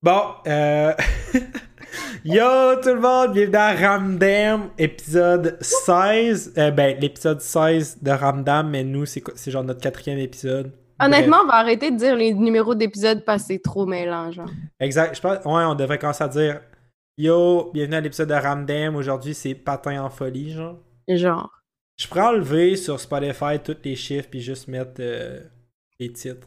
[0.00, 0.92] Bon, euh...
[2.24, 6.54] Yo tout le monde, bienvenue dans Ramdam, épisode 16.
[6.56, 10.70] Euh, ben, l'épisode 16 de Ramdam, mais nous, c'est, c'est genre notre quatrième épisode.
[11.00, 14.46] Honnêtement, on va arrêter de dire les numéros d'épisodes parce que c'est trop mélangeant.
[14.78, 15.16] Exact.
[15.16, 16.60] Je pense, ouais, on devrait commencer à dire
[17.16, 18.94] Yo, bienvenue à l'épisode de Ramdam.
[18.94, 20.78] Aujourd'hui, c'est Patin en folie, genre.
[21.08, 21.50] Genre.
[21.96, 25.40] Je pourrais enlever sur Spotify tous les chiffres puis juste mettre euh,
[25.98, 26.46] les titres.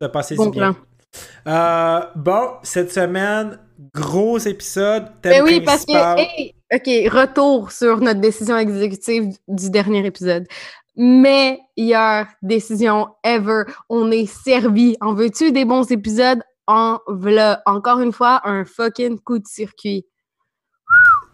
[0.00, 0.76] Ça passer Bon si bien.
[1.46, 3.58] Euh, bon, cette semaine,
[3.94, 5.10] gros épisode.
[5.22, 10.46] Thème Ben oui, parce que, hey, OK, retour sur notre décision exécutive du dernier épisode.
[10.96, 13.64] Meilleure décision ever.
[13.88, 14.96] On est servi.
[15.00, 16.42] En veux-tu des bons épisodes?
[16.66, 17.62] En v'là.
[17.66, 20.06] Encore une fois, un fucking coup de circuit.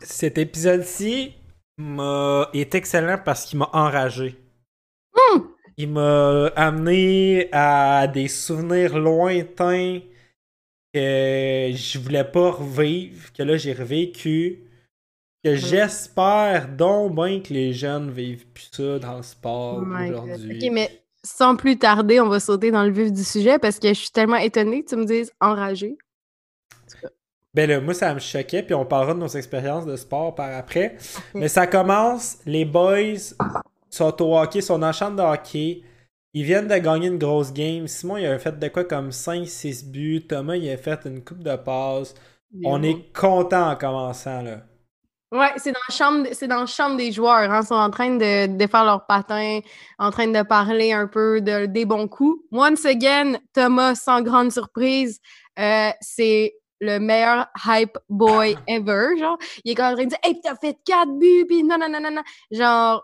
[0.00, 1.34] Cet épisode-ci
[2.53, 4.36] est excellent parce qu'il m'a enragé.
[5.77, 10.01] Il m'a amené à des souvenirs lointains
[10.92, 14.65] que je voulais pas revivre, que là j'ai revécu.
[15.45, 20.69] Que j'espère donc bien que les jeunes vivent plus ça dans le sport Oh aujourd'hui.
[20.69, 23.89] OK, mais sans plus tarder, on va sauter dans le vif du sujet parce que
[23.89, 25.97] je suis tellement étonnée que tu me dises enragé.
[27.55, 30.56] Ben là, moi, ça me choquait, puis on parlera de nos expériences de sport par
[30.56, 30.97] après.
[31.34, 33.34] Mais ça commence, les boys
[33.92, 35.82] sont au hockey, sont dans la chambre de hockey.
[36.34, 37.86] Ils viennent de gagner une grosse game.
[37.86, 40.26] Simon, il a fait de quoi comme 5-6 buts.
[40.26, 42.14] Thomas, il a fait une coupe de passes.
[42.64, 44.62] On est content en commençant, là.
[45.32, 47.50] Ouais, c'est dans la chambre, c'est dans la chambre des joueurs.
[47.50, 47.60] Hein.
[47.62, 49.60] Ils sont en train de, de faire leur patin,
[49.98, 52.44] en train de parler un peu de, des bons coups.
[52.52, 55.20] Once again, Thomas, sans grande surprise,
[55.58, 59.16] euh, c'est le meilleur hype boy ever.
[59.18, 61.64] Genre, il est quand même en train de dire Hey, t'as fait quatre buts, puis
[61.64, 62.22] non, non, non, non, non.
[62.50, 63.02] Genre,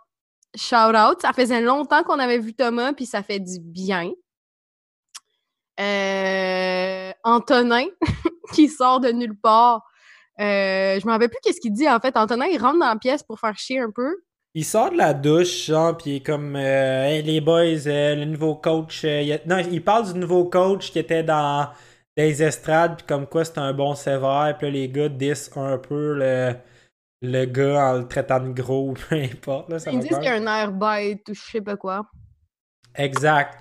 [0.58, 1.20] shout out.
[1.22, 4.10] Ça faisait longtemps qu'on avait vu Thomas, puis ça fait du bien.
[5.80, 7.86] Euh, Antonin,
[8.52, 9.82] qui sort de nulle part.
[10.40, 12.16] Euh, je me rappelle plus qu'est-ce qu'il dit en fait.
[12.16, 14.16] Antonin, il rentre dans la pièce pour faire chier un peu.
[14.54, 18.24] Il sort de la douche, genre, puis il est comme euh, les boys, euh, le
[18.24, 19.04] nouveau coach.
[19.04, 21.68] euh, il Non, il parle du nouveau coach qui était dans
[22.16, 25.78] les estrades, puis comme quoi c'était un bon sévère, puis là, les gars disent un
[25.78, 26.54] peu le,
[27.22, 29.68] le gars en le traitant de gros, peu importe.
[29.70, 32.06] Là, ça Ils disent qu'il y a un air bête ou je sais pas quoi.
[32.94, 33.58] Exact.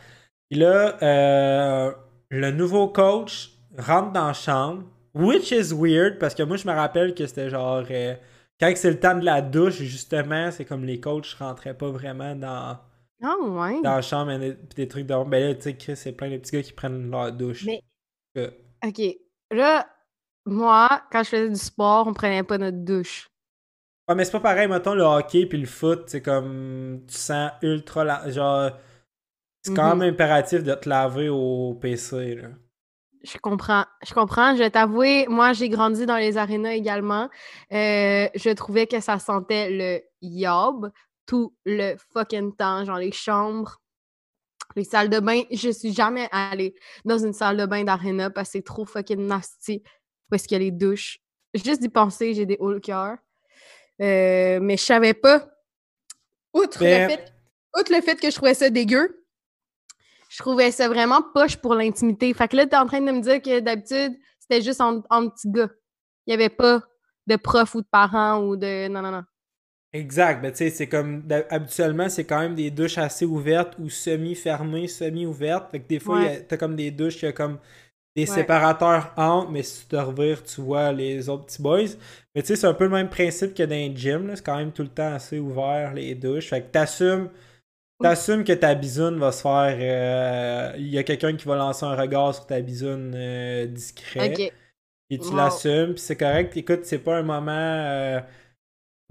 [0.50, 1.92] Puis là, euh,
[2.30, 6.74] le nouveau coach rentre dans la chambre, which is weird, parce que moi, je me
[6.74, 7.84] rappelle que c'était genre.
[7.90, 8.16] euh,
[8.60, 12.36] quand c'est le temps de la douche, justement, c'est comme les coachs rentraient pas vraiment
[12.36, 12.80] dans,
[13.22, 13.82] Ah ouais.
[13.84, 15.24] dans la chambre et des, des trucs de.
[15.26, 17.66] Ben là, tu sais, Chris, c'est plein de petits gars qui prennent leur douche.
[17.66, 17.82] Mais-
[18.38, 18.50] Euh,
[18.86, 19.02] OK.
[19.52, 19.88] Là,
[20.46, 23.30] moi, quand je faisais du sport, on prenait pas notre douche.
[24.08, 27.02] Ouais, mais c'est pas pareil, mettons, le hockey puis le foot, c'est comme.
[27.08, 28.04] Tu sens ultra.
[28.04, 28.72] la- Genre.
[29.64, 30.00] C'est quand Mhm.
[30.00, 32.50] même impératif de te laver au PC, là.
[33.24, 33.86] Je comprends.
[34.08, 34.54] Je comprends.
[34.56, 37.30] Je vais t'avouer, moi, j'ai grandi dans les arénas également.
[37.74, 40.92] Euh, je trouvais que ça sentait le yob
[41.26, 42.86] tout le fucking temps.
[42.86, 43.82] Genre les chambres,
[44.76, 45.42] les salles de bain.
[45.52, 46.76] Je suis jamais allée
[47.06, 49.84] dans une salle de bain d'aréna parce que c'est trop fucking nasty.
[50.30, 51.20] Parce qu'il y a les douches.
[51.54, 53.18] Juste d'y penser, j'ai des hauts le cœur.
[54.02, 55.48] Euh, mais je savais pas.
[56.54, 57.34] Outre, Mais- le fait,
[57.78, 59.24] outre le fait que je trouvais ça dégueu,
[60.30, 62.34] je trouvais ça vraiment poche pour l'intimité.
[62.34, 65.30] Fait que là, t'es en train de me dire que d'habitude, c'était juste en, en
[65.30, 65.70] petits gars.
[66.26, 66.82] Il n'y avait pas
[67.28, 68.88] de prof ou de parents ou de.
[68.88, 69.24] Non, non, non.
[69.94, 73.90] Exact, ben tu sais, c'est comme habituellement, c'est quand même des douches assez ouvertes ou
[73.90, 75.72] semi-fermées, semi-ouvertes.
[75.72, 76.46] Fait que des fois, Ouais.
[76.48, 77.58] t'as comme des douches qui a comme
[78.18, 78.28] des Ouais.
[78.28, 81.84] séparateurs entre, mais si tu te revires, tu vois les autres petits boys.
[82.36, 84.36] Mais tu sais, c'est un peu le même principe que dans gyms, là.
[84.38, 86.50] c'est quand même tout le temps assez ouvert les douches.
[86.50, 87.30] Fait que t'assumes.
[88.02, 89.78] T'assumes que ta bisoune va se faire.
[89.80, 94.34] euh, Il y a quelqu'un qui va lancer un regard sur ta bisoune euh, discret.
[94.34, 94.54] OK.
[95.12, 95.36] Et tu Wow.
[95.38, 96.58] l'assumes, puis c'est correct.
[96.58, 98.20] Écoute, c'est pas un moment euh,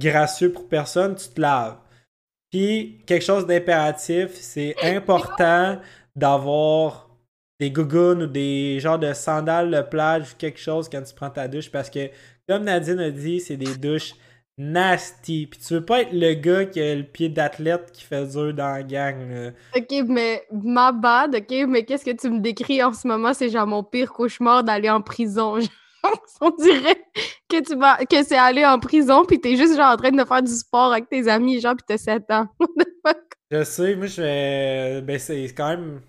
[0.00, 1.78] gracieux pour personne, tu te laves.
[2.50, 5.80] Puis, quelque chose d'impératif, c'est important
[6.16, 7.05] d'avoir
[7.60, 11.30] des gougounes ou des genres de sandales de plage ou quelque chose quand tu prends
[11.30, 12.10] ta douche parce que,
[12.48, 14.14] comme Nadine a dit, c'est des douches
[14.58, 15.46] nasty.
[15.46, 18.54] Puis tu veux pas être le gars qui a le pied d'athlète qui fait dur
[18.54, 19.30] dans la gang.
[19.30, 19.50] là.
[19.76, 23.34] OK, mais ma bad, OK, mais qu'est-ce que tu me décris en ce moment?
[23.34, 25.58] C'est genre mon pire cauchemar d'aller en prison.
[26.40, 27.02] On dirait
[27.48, 30.24] que tu vas que c'est aller en prison puis t'es juste genre en train de
[30.24, 32.46] faire du sport avec tes amis, genre, puis t'as 7 ans.
[32.60, 33.22] What the fuck?
[33.50, 35.00] Je sais, moi je vais.
[35.02, 36.00] Ben c'est quand même.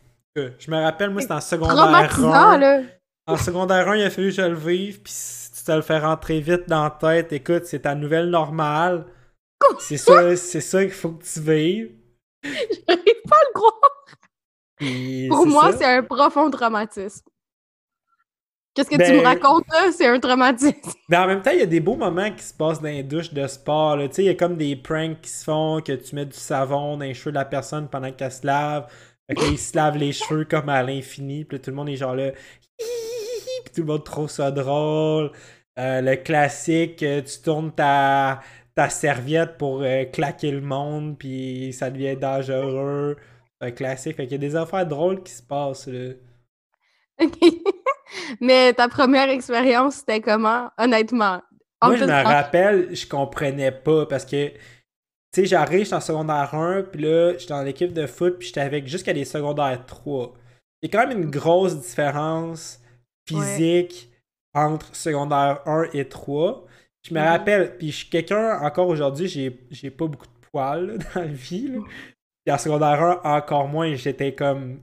[0.59, 1.75] Je me rappelle, moi c'était en secondaire
[2.09, 2.57] Traumatisant, 1.
[2.57, 2.81] là.
[3.27, 5.81] En secondaire 1, il a fallu que je le vive, puis si tu te le
[5.81, 9.05] fais rentrer vite dans la tête, écoute, c'est ta nouvelle normale.
[9.79, 11.91] C'est ça, c'est ça qu'il faut que tu vives.
[12.43, 13.73] J'arrive pas à le croire.
[14.77, 17.25] Puis Pour moi, c'est un profond traumatisme.
[18.75, 19.91] Qu'est-ce que tu me Ben- racontes là?
[19.91, 20.91] C'est un traumatisme.
[21.09, 23.01] Mais en même temps, il y a des beaux moments qui se passent dans les
[23.01, 23.97] douches de sport.
[23.97, 26.37] Tu sais, il y a comme des pranks qui se font, que tu mets du
[26.37, 28.85] savon dans les cheveux de la personne pendant qu'elle se lave.
[29.27, 31.43] Fait que là, il se lave les cheveux comme à l'infini.
[31.43, 32.31] Puis là, tout le monde est genre là.
[32.77, 35.31] Puis tout le monde trouve ça drôle.
[35.77, 38.41] Euh, le classique, euh, tu tournes ta,
[38.73, 43.17] ta serviette pour euh, claquer le monde, puis ça devient dangereux.
[43.59, 44.15] Un classique.
[44.15, 45.87] Fait qu'il y a des affaires drôles qui se passent.
[45.87, 46.13] Là.
[47.21, 47.37] Ok.
[48.41, 51.41] Mais ta première expérience, c'était comment, honnêtement?
[51.81, 54.51] En Moi, je me rappelle, je comprenais pas parce que,
[55.33, 58.47] tu sais, j'arrive, j'étais en secondaire 1, puis là, j'étais dans l'équipe de foot, puis
[58.47, 60.33] j'étais avec jusqu'à des secondaires 3.
[60.81, 62.79] Il y a quand même une grosse différence
[63.27, 64.09] physique
[64.53, 66.65] entre secondaire 1 et 3.
[67.03, 67.25] Je me Mhm.
[67.27, 71.27] rappelle, puis je suis quelqu'un, encore aujourd'hui, j'ai pas beaucoup de poils là, dans la
[71.27, 71.67] vie.
[71.69, 71.79] Là.
[72.45, 74.79] Puis en secondaire 1, encore moins, j'étais comme.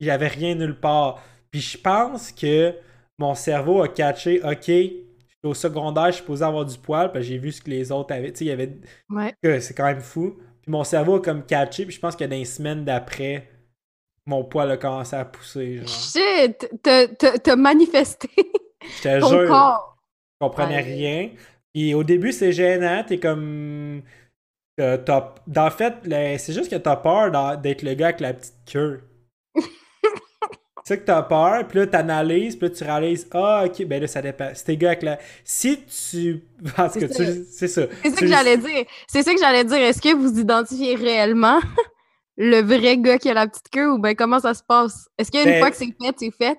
[0.00, 1.22] J'avais rien nulle part.
[1.50, 2.74] Puis je pense que
[3.18, 4.70] mon cerveau a catché, ok,
[5.44, 8.14] au secondaire, je suis supposé avoir du poil, puis j'ai vu ce que les autres
[8.14, 8.32] avaient.
[8.32, 8.72] Tu sais, il y avait.
[9.10, 9.34] Ouais.
[9.42, 10.36] que C'est quand même fou.
[10.62, 13.48] Puis mon cerveau a comme catché, puis je pense que dans les semaines d'après,
[14.26, 15.78] mon poil a commencé à pousser.
[15.78, 15.88] Genre.
[15.88, 16.70] Shit!
[16.82, 18.28] T'as- manifesté
[18.80, 19.96] Je te jure, corps.
[20.40, 20.82] je comprenais Ouais.
[20.82, 21.30] rien.
[21.74, 24.02] Puis au début, c'est gênant, t'es comme.
[24.80, 24.98] euh,
[25.56, 25.94] En fait,
[26.38, 29.02] c'est juste que t'as peur d'être le gars avec la petite queue.
[30.84, 34.00] C'est ça que t'as peur, puis là t'analyses, puis là tu réalises, ah ok, ben
[34.00, 34.50] là ça dépend.
[34.54, 35.18] Si t'es gars avec la.
[35.44, 36.42] Si tu.
[36.76, 37.44] Parce que C'est tu.
[37.50, 37.82] C'est ça.
[38.02, 38.84] C'est ça Tu- que j'allais dire.
[39.06, 39.78] C'est ça que j'allais dire.
[39.78, 41.60] Est-ce que vous identifiez réellement
[42.36, 45.08] le vrai gars qui a la petite queue ou ben comment ça se passe?
[45.18, 46.58] Est-ce qu'une Ben- fois que c'est fait, c'est fait?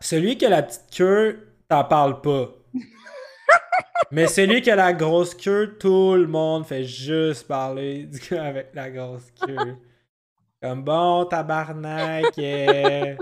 [0.00, 2.48] Celui qui a la petite queue, t'en parles pas.
[4.10, 8.44] Mais celui qui a la grosse queue, tout le monde fait juste parler du gars
[8.44, 9.76] avec la grosse queue.
[10.62, 13.16] Comme bon, tabarnak, euh,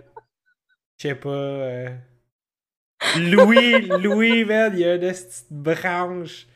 [0.98, 1.28] je sais pas.
[1.30, 1.88] euh,
[3.16, 6.46] Louis, Louis, man, il y a une petite branche.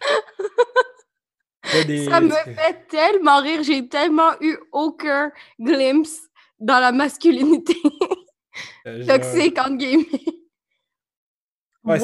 [1.86, 3.62] Des- Ça me fait tellement rire.
[3.62, 6.20] J'ai tellement eu aucun glimpse
[6.60, 7.74] dans la masculinité
[8.84, 10.06] Genre- toxique, entre guillemets.
[11.82, 11.98] Ouais,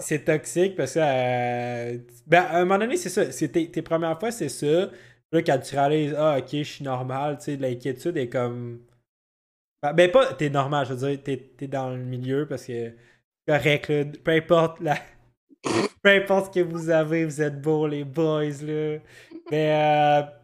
[0.00, 0.98] c'est to- toxique parce que.
[1.00, 3.30] euh, ben, à un moment donné, c'est ça.
[3.32, 4.90] C'est tes, tes premières fois, c'est ça.
[5.32, 8.80] Là, quand tu réalises, ah, ok, je suis normal, tu sais, l'inquiétude est comme.
[9.82, 12.92] Ben, ben, pas, t'es normal, je veux dire, t'es, t'es dans le milieu parce que.
[13.46, 14.04] Correct, là.
[14.24, 14.96] Peu importe la.
[16.02, 18.98] Peu importe ce que vous avez, vous êtes beaux, les boys, là.
[19.50, 20.22] Mais.
[20.22, 20.35] euh,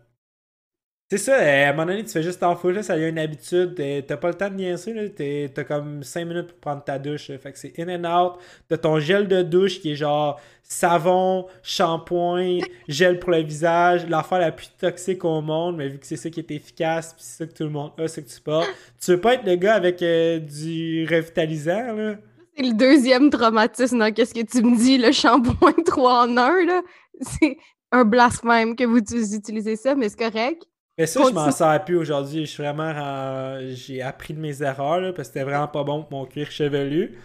[1.13, 3.19] c'est ça, à un moment donné, tu fais juste t'en foutre, là, ça devient une
[3.19, 3.75] habitude.
[4.07, 7.27] T'as pas le temps de niaiser, T'as comme 5 minutes pour prendre ta douche.
[7.37, 8.39] Fait que c'est in and out.
[8.67, 14.39] T'as ton gel de douche qui est genre savon, shampoing, gel pour le visage, l'affaire
[14.39, 17.45] la plus toxique au monde, mais vu que c'est ça qui est efficace, puis c'est
[17.45, 18.71] ça que tout le monde a, c'est que tu portes.
[18.99, 22.15] Tu veux pas être le gars avec euh, du revitalisant, là?
[22.57, 26.81] C'est le deuxième traumatisme qu'est-ce que tu me dis, le shampoing 3 en 1, là.
[27.21, 27.59] C'est
[27.91, 30.63] un blasphème que vous utilisez ça, mais c'est correct.
[31.03, 32.47] Mais ça, je m'en sers plus aujourd'hui.
[32.47, 32.91] Je suis vraiment.
[32.91, 36.27] en- J'ai appris de mes erreurs, là, parce que c'était vraiment pas bon pour mon
[36.27, 37.19] cuir chevelu.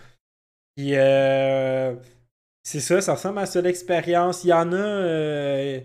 [0.75, 1.95] Puis, euh,
[2.63, 4.43] c'est ça, ça ressemble à ça l'expérience.
[4.43, 4.75] Il y en a.
[4.77, 5.79] euh,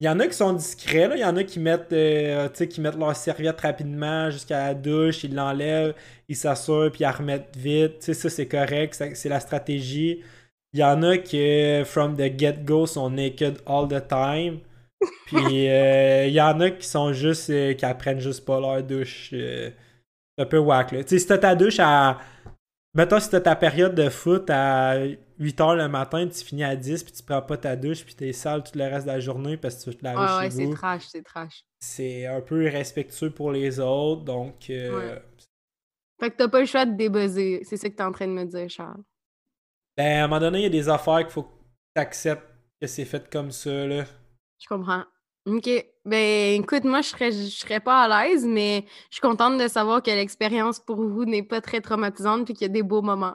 [0.00, 1.14] Il y en a qui sont discrets, là.
[1.16, 5.22] Il y en a qui mettent, euh, qui mettent leur serviette rapidement jusqu'à la douche,
[5.22, 5.94] ils l'enlèvent,
[6.28, 8.00] ils s'assurent, puis ils la remettent vite.
[8.00, 10.20] Tu sais, ça, c'est correct, c'est la stratégie.
[10.72, 14.58] Il y en a qui, from the get-go, sont naked all the time.
[15.26, 17.50] Puis euh, il y en a qui sont juste.
[17.50, 19.30] euh, qui apprennent juste pas leur douche.
[19.32, 19.70] euh,
[20.36, 21.02] c'est un peu whack là.
[21.04, 22.18] Tu sais, si t'as ta douche à.
[22.94, 24.96] Mettons, si t'as ta période de foot à
[25.40, 28.32] 8h le matin, tu finis à 10, puis tu prends pas ta douche, puis t'es
[28.34, 30.56] sale tout le reste de la journée parce que tu veux te laver Ouais, chez
[30.58, 31.64] ouais, c'est trash, c'est trash.
[31.80, 34.68] C'est un peu irrespectueux pour les autres, donc.
[34.68, 35.22] euh, Ouais.
[36.20, 37.62] Fait que t'as pas le choix de débuzzer.
[37.64, 39.00] C'est ça que t'es en train de me dire, Charles.
[39.96, 41.52] Ben, à un moment donné, il y a des affaires qu'il faut que
[41.94, 42.46] t'acceptes
[42.80, 44.04] que c'est fait comme ça, là.
[44.62, 45.02] Je comprends.
[45.46, 45.68] OK.
[46.04, 49.66] Ben, écoute, moi, je serais, je serais pas à l'aise, mais je suis contente de
[49.66, 53.02] savoir que l'expérience pour vous n'est pas très traumatisante puis qu'il y a des beaux
[53.02, 53.34] moments.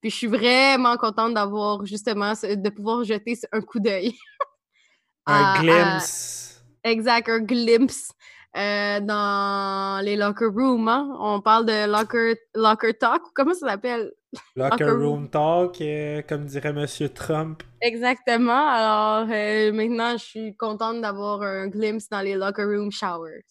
[0.00, 4.16] Puis je suis vraiment contente d'avoir justement, de pouvoir jeter un coup d'œil.
[5.26, 6.62] Un à- à- glimpse.
[6.82, 8.10] exact, un glimpse
[8.56, 10.88] euh, dans les locker rooms.
[10.88, 11.16] hein.
[11.18, 14.12] On parle de locker, locker talk, ou comment ça s'appelle?
[14.56, 17.62] Locker room talk, euh, comme dirait Monsieur Trump.
[17.80, 18.68] Exactement.
[18.68, 23.42] Alors, euh, maintenant, je suis contente d'avoir un glimpse dans les locker room showers.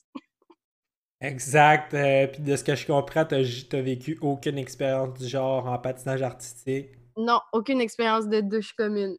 [1.21, 1.93] Exact.
[1.93, 5.77] euh, Puis de ce que je comprends, t'as t'as vécu aucune expérience du genre en
[5.77, 6.89] patinage artistique?
[7.17, 9.15] Non, aucune expérience de douche commune.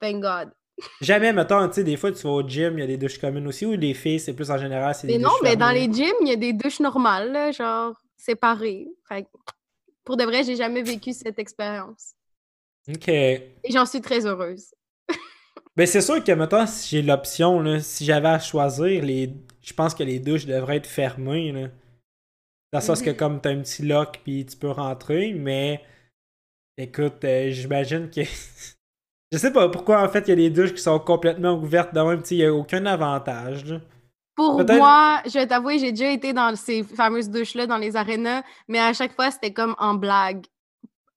[0.00, 0.50] Thank God.
[1.00, 3.18] Jamais, mettons, tu sais, des fois, tu vas au gym, il y a des douches
[3.18, 5.56] communes aussi, ou les filles, c'est plus en général, c'est des Mais non, douches mais
[5.56, 8.88] dans les gyms, il y a des douches normales, là, genre séparées.
[9.08, 9.28] Fait que
[10.04, 12.12] Pour de vrai, j'ai jamais vécu cette expérience.
[12.88, 13.08] OK.
[13.08, 14.74] Et j'en suis très heureuse.
[15.76, 19.32] Ben, c'est sûr que, maintenant, si j'ai l'option, là, si j'avais à choisir, les...
[19.62, 21.50] je pense que les douches devraient être fermées.
[21.52, 21.68] Là.
[22.72, 23.16] Dans le sens que, Mhm.
[23.16, 25.82] comme t'as un petit lock, puis tu peux rentrer, mais
[26.76, 28.20] écoute, euh, j'imagine que.
[29.32, 31.94] je sais pas pourquoi, en fait, il y a des douches qui sont complètement ouvertes
[31.94, 33.64] de même, il y a aucun avantage.
[33.64, 33.80] là.
[34.34, 38.42] Pour moi, je vais t'avouer, j'ai déjà été dans ces fameuses douches-là, dans les arénas,
[38.66, 40.46] mais à chaque fois, c'était comme en blague,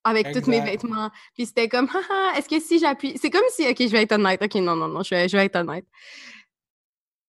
[0.03, 1.09] avec tous mes vêtements.
[1.33, 3.17] Puis c'était comme, haha, est-ce que si j'appuie.
[3.17, 4.41] C'est comme si, ok, je vais être honnête.
[4.41, 5.85] Ok, non, non, non, je vais, je vais être honnête.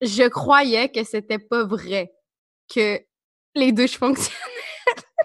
[0.02, 2.12] Je croyais que c'était pas vrai
[2.72, 3.00] que
[3.54, 4.34] les douches fonctionnent.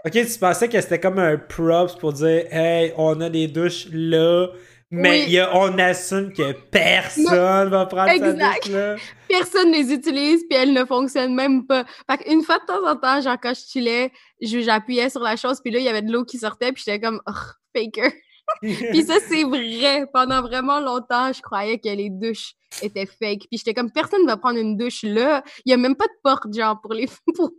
[0.06, 3.88] Ok, tu pensais que c'était comme un props pour dire, hey, on a des douches
[3.92, 4.48] là,
[4.92, 5.24] mais Oui.
[5.28, 8.64] il y a- on assume que personne va prendre sa Exact.
[8.66, 8.96] douche là.
[9.30, 11.86] Personne les utilise, puis elles ne fonctionnent même pas.
[12.10, 15.60] Fait qu'une fois de temps en temps, genre quand je chillais, j'appuyais sur la chose,
[15.64, 17.32] puis là, il y avait de l'eau qui sortait, puis j'étais comme, oh,
[17.76, 18.12] faker.
[18.62, 20.06] Puis ça, c'est vrai.
[20.14, 23.48] Pendant vraiment longtemps, je croyais que les douches étaient fake.
[23.50, 25.42] Puis j'étais comme, personne ne va prendre une douche là.
[25.64, 27.08] Il n'y a même pas de porte, genre, pour les...
[27.36, 27.52] Pour...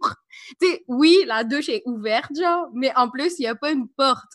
[0.61, 3.71] Tu sais, oui, la douche est ouverte, genre, mais en plus, il n'y a pas
[3.71, 4.33] une porte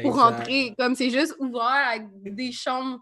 [0.00, 0.22] pour Exact.
[0.22, 0.74] rentrer.
[0.78, 3.00] Comme c'est juste ouvert avec des chambres.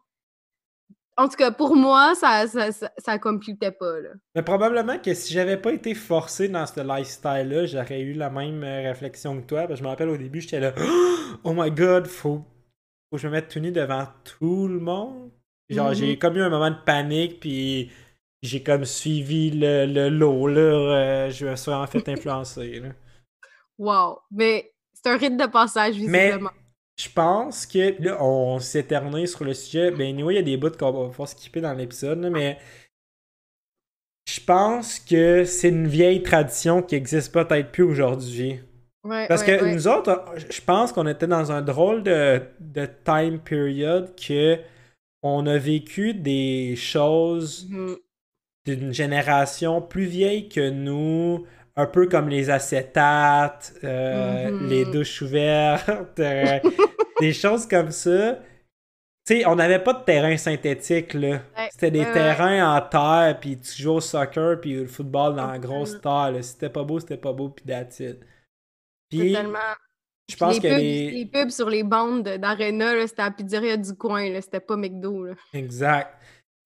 [1.17, 4.09] En tout cas, pour moi, ça ça, ça, pas, là.
[4.35, 8.63] Mais probablement que si j'avais pas été forcé dans ce lifestyle-là, j'aurais eu la même
[8.65, 9.61] euh, réflexion que toi.
[9.67, 10.73] Parce que je me rappelle au début, j'étais là,
[11.45, 12.39] oh my god, faut,
[13.11, 15.31] faut que je me mette tout nu devant tout le monde.
[15.69, 17.93] Genre, j'ai comme eu un moment de panique, puis
[18.43, 20.61] j'ai comme suivi le, le lot, là.
[20.61, 22.89] euh, je me suis en fait influencer, là.
[23.79, 24.21] Wow.
[24.31, 26.51] Mais c'est un rite de passage, visiblement.
[27.03, 29.91] Je pense que là, on s'éternise sur le sujet.
[29.91, 32.59] Ben, anyway, il y a des bouts qu'on va pouvoir skipper dans l'épisode, mais
[34.29, 38.61] je pense que c'est une vieille tradition qui existe peut-être plus aujourd'hui.
[39.03, 39.75] Ouais, Parce ouais, que ouais.
[39.75, 44.59] nous autres, je pense qu'on était dans un drôle de, de time period que
[45.23, 47.97] on a vécu des choses Mhm.
[48.67, 54.69] d'une génération plus vieille que nous, un peu comme les acétates, euh, Mhm.
[54.69, 56.59] les douches ouvertes, euh,
[57.21, 58.39] des choses comme ça.
[59.27, 61.43] Tu sais, on n'avait pas de terrain synthétique, là.
[61.57, 62.13] Ouais, C'était des ouais, ouais.
[62.13, 66.33] terrains en terre, puis tu joues au soccer, puis le football dans la grosse terre.
[66.33, 66.43] là.
[66.43, 68.19] Si c'était pas beau, c'était pas beau, puis that's it.
[69.11, 69.59] Puis, Totalement.
[70.31, 71.11] je pense les que pubs, les...
[71.11, 74.61] les pubs sur les bandes de- d'Arena, là, c'était la pizzeria du coin, là, c'était
[74.61, 75.25] pas McDo.
[75.27, 75.35] Là.
[75.53, 76.17] Exact.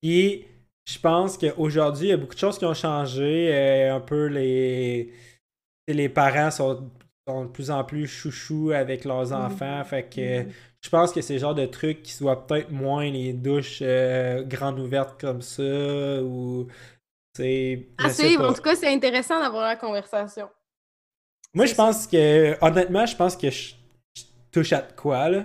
[0.02, 0.46] Et
[0.86, 3.50] je pense qu'aujourd'hui, il y a beaucoup de choses qui ont changé.
[3.52, 5.12] euh, un peu les.
[5.88, 6.90] Les parents sont,
[7.26, 9.82] sont de plus en plus chouchous avec leurs enfants.
[9.84, 10.52] Fait que Mhm.
[10.82, 14.42] je pense que c'est le genre de truc qui soit peut-être moins les douches euh,
[14.42, 15.62] grandes ouvertes comme ça.
[16.22, 16.66] Ou.
[17.36, 17.88] C'est.
[17.98, 18.48] À suivre.
[18.48, 20.48] En tout cas, c'est intéressant d'avoir la conversation.
[21.54, 22.56] Moi, je pense que.
[22.64, 23.74] Honnêtement, je pense que je,
[24.16, 25.44] je touche à de quoi, là.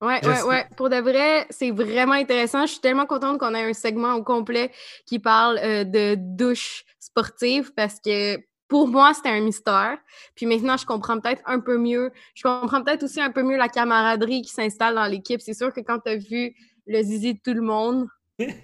[0.00, 0.66] Ouais, Je ouais, sais- ouais.
[0.76, 2.66] Pour de vrai, c'est vraiment intéressant.
[2.66, 4.72] Je suis tellement contente qu'on ait un segment au complet
[5.06, 8.36] qui parle euh, de douche sportive parce que
[8.72, 9.98] pour moi, c'était un mystère.
[10.34, 12.10] Puis maintenant, je comprends peut-être un peu mieux.
[12.34, 15.42] Je comprends peut-être aussi un peu mieux la camaraderie qui s'installe dans l'équipe.
[15.42, 16.54] C'est sûr que quand tu as vu
[16.86, 18.06] le zizi de tout le monde,
[18.38, 18.54] il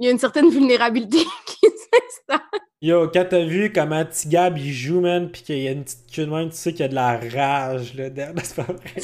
[0.00, 2.60] y a une certaine vulnérabilité qui s'installe.
[2.82, 6.12] Yo, quand t'as vu comment Tigab il joue, man, pis qu'il y a une petite
[6.12, 8.34] queue de même, tu sais qu'il y a de la rage, là, derrière.
[8.42, 9.02] C'est pas vrai.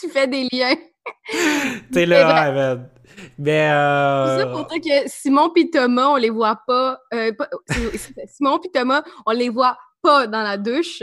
[0.00, 0.74] tu fais des liens.
[1.92, 2.90] T'es là, ouais, man.
[3.38, 4.52] Mais, C'est ça euh...
[4.52, 6.98] pour dire que Simon et Thomas, on les voit pas.
[7.14, 11.02] euh, pas- c'est- c'est- Simon et Thomas, on les voit pas dans la douche,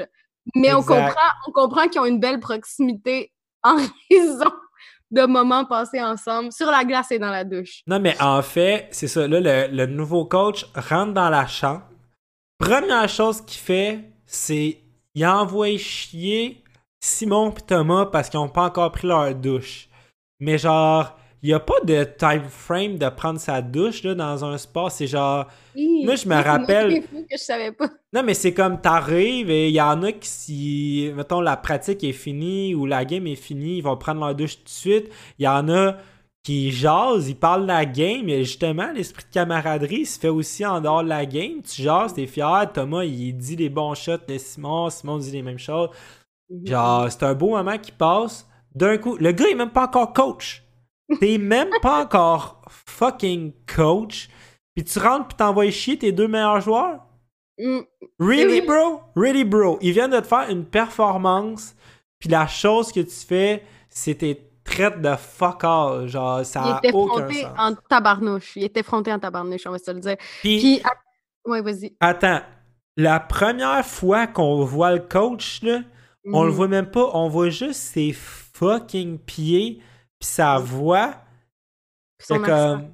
[0.55, 3.31] mais on comprend, on comprend qu'ils ont une belle proximité
[3.63, 3.75] en
[4.11, 4.51] raison
[5.11, 7.81] de moments passés ensemble sur la glace et dans la douche.
[7.87, 11.83] Non, mais en fait, c'est ça, là, le, le nouveau coach rentre dans la chambre.
[12.57, 14.79] Première chose qu'il fait, c'est
[15.13, 16.63] il envoie chier
[16.99, 19.87] Simon et Thomas parce qu'ils ont pas encore pris leur douche.
[20.39, 24.43] Mais genre, il y a pas de time frame de prendre sa douche, là, dans
[24.45, 24.91] un sport.
[24.91, 25.45] C'est genre...
[25.75, 27.89] Moi, je me Oui, c'est rappelle- info que je savais pas.
[28.13, 32.03] Non, mais c'est comme t'arrives et il y en a qui, si, mettons, la pratique
[32.03, 35.09] est finie ou la game est finie, ils vont prendre leur douche tout de suite.
[35.37, 35.97] Il y en a
[36.43, 40.65] qui jasent, ils parlent de la game, mais justement, l'esprit de camaraderie se fait aussi
[40.65, 41.61] en dehors de la game.
[41.61, 45.41] Tu jases, t'es fier, Thomas, il dit les bons shots de Simon, Simon dit les
[45.41, 45.89] mêmes choses.
[46.63, 48.47] Genre, c'est un beau moment qui passe.
[48.73, 50.63] D'un coup, le gars est même pas encore coach.
[51.19, 54.29] T'es même pas encore fucking coach.
[54.75, 56.99] Puis tu rentres puis t'envoies chier tes deux meilleurs joueurs?
[57.57, 57.79] Mm,
[58.19, 58.67] Really, vrai.
[58.67, 59.01] bro?
[59.15, 59.77] Really, bro?
[59.81, 61.75] Ils viennent de te faire une performance,
[62.19, 66.07] puis la chose que tu fais, c'est tes traites de fuck all.
[66.07, 67.51] Genre, ça il a était aucun fronté sens.
[67.57, 68.55] en tabarnouche.
[68.57, 70.17] Il était fronté en tabarnouche, on va se le dire.
[70.41, 71.95] Puis, Puis, à- ouais, vas-y.
[71.99, 72.41] attends,
[72.97, 75.79] la première fois qu'on voit le coach, là,
[76.33, 76.55] On le Mhm.
[76.55, 79.81] voit même pas, on voit juste ses fucking pieds
[80.19, 81.13] puis sa voix.
[82.19, 82.91] C'est comme.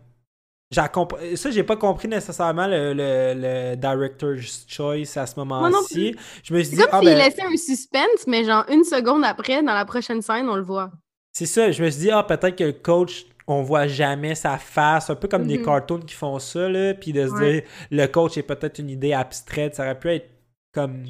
[1.36, 6.16] Ça, j'ai pas compris nécessairement le, le, le Director's Choice à ce moment-ci.
[6.44, 8.84] Je me suis C'est dit, comme ah s'il ben, laissait un suspense, mais genre une
[8.84, 10.90] seconde après, dans la prochaine scène, on le voit.
[11.32, 11.70] c'est ça.
[11.72, 15.12] Je me suis dit, ah, peut-être que le coach, on voit jamais sa face.
[15.12, 15.66] Un peu comme des Mhm.
[15.66, 16.96] cartoons qui font ça, là.
[16.96, 17.52] Puis de se Ouais.
[17.54, 19.76] dire, le coach est peut-être une idée abstraite.
[19.76, 20.30] Ça aurait pu être
[20.74, 21.04] comme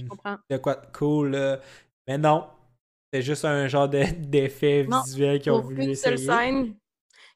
[0.50, 1.60] de quoi de cool, là.
[2.06, 2.48] Mais non.
[3.14, 6.30] C'est juste un genre de- d'effet visuel qu'ils ont voulu une seule essayer.
[6.30, 6.76] scène,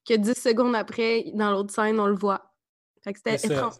[0.07, 2.51] que 10 secondes après, dans l'autre scène, on le voit.
[3.03, 3.73] Fait que c'était étrange.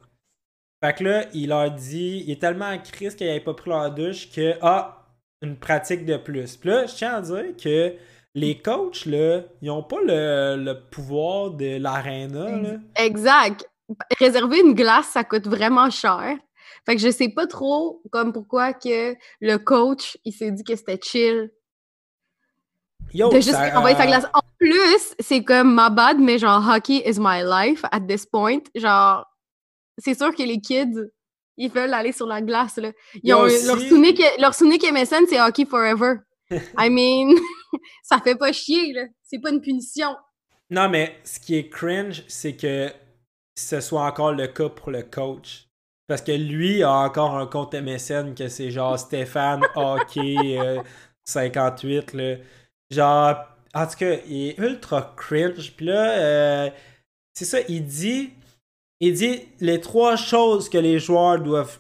[0.84, 3.70] Fait que là, il leur dit, il est tellement en crise qu'il n'avait pas pris
[3.72, 5.08] leur douche que, ah,
[5.42, 6.56] une pratique de plus.
[6.56, 7.96] Puis là, je tiens à dire que
[8.36, 12.78] les coachs, là, ils ont pas le, le pouvoir de l'aréna.
[12.96, 13.68] Exact.
[14.20, 16.38] Réserver une glace, ça coûte vraiment cher.
[16.86, 20.76] Fait que je sais pas trop comme pourquoi que le coach, il s'est dit que
[20.76, 21.52] c'était chill
[23.14, 24.26] Yo, de juste ça, envoyer sa euh, glace.
[24.34, 28.60] En plus, c'est comme ma bad, mais genre hockey is my life at this point.
[28.76, 29.26] Genre,
[29.98, 31.10] c'est sûr que les kids,
[31.58, 32.78] ils veulent aller sur la glace.
[32.78, 32.92] Là.
[33.24, 34.54] Ils ont, aussi- leur, souvenir, leur
[34.94, 36.18] MSN, c'est hockey forever.
[36.78, 37.36] I mean,
[38.04, 39.04] ça fait pas chier, là.
[39.24, 40.16] C'est pas une punition.
[40.70, 42.92] Non, mais ce qui est cringe, c'est que
[43.56, 45.68] ce soit encore le cas pour le coach.
[46.08, 50.82] Parce que lui a encore un compte MSN que c'est genre Stéphane Hockey euh,
[51.26, 52.14] 58.
[52.14, 52.36] Là.
[52.90, 53.36] Genre,
[53.74, 55.74] en tout cas, il est ultra cringe.
[55.76, 56.70] Puis là, euh,
[57.34, 58.32] c'est ça, il dit,
[59.00, 61.80] il dit les trois choses que les joueurs doivent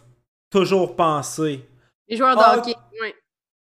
[0.49, 1.65] toujours penser.
[2.07, 2.75] Les joueurs de hockey.
[3.01, 3.15] ouais.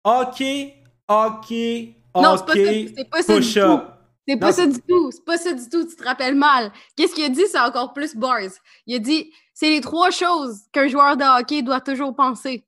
[0.05, 0.75] Hockey,
[1.09, 3.93] hockey, Non, c'est pas ça, hockey, c'est pas ça.
[4.29, 5.11] C'est pas ça du tout.
[5.13, 5.85] C'est pas ça du tout.
[5.87, 6.73] Tu te rappelles mal.
[6.97, 7.45] Qu'est-ce qu'il a dit?
[7.51, 8.39] C'est encore plus bars.
[8.87, 12.65] Il a dit c'est les trois choses qu'un joueur de hockey doit toujours penser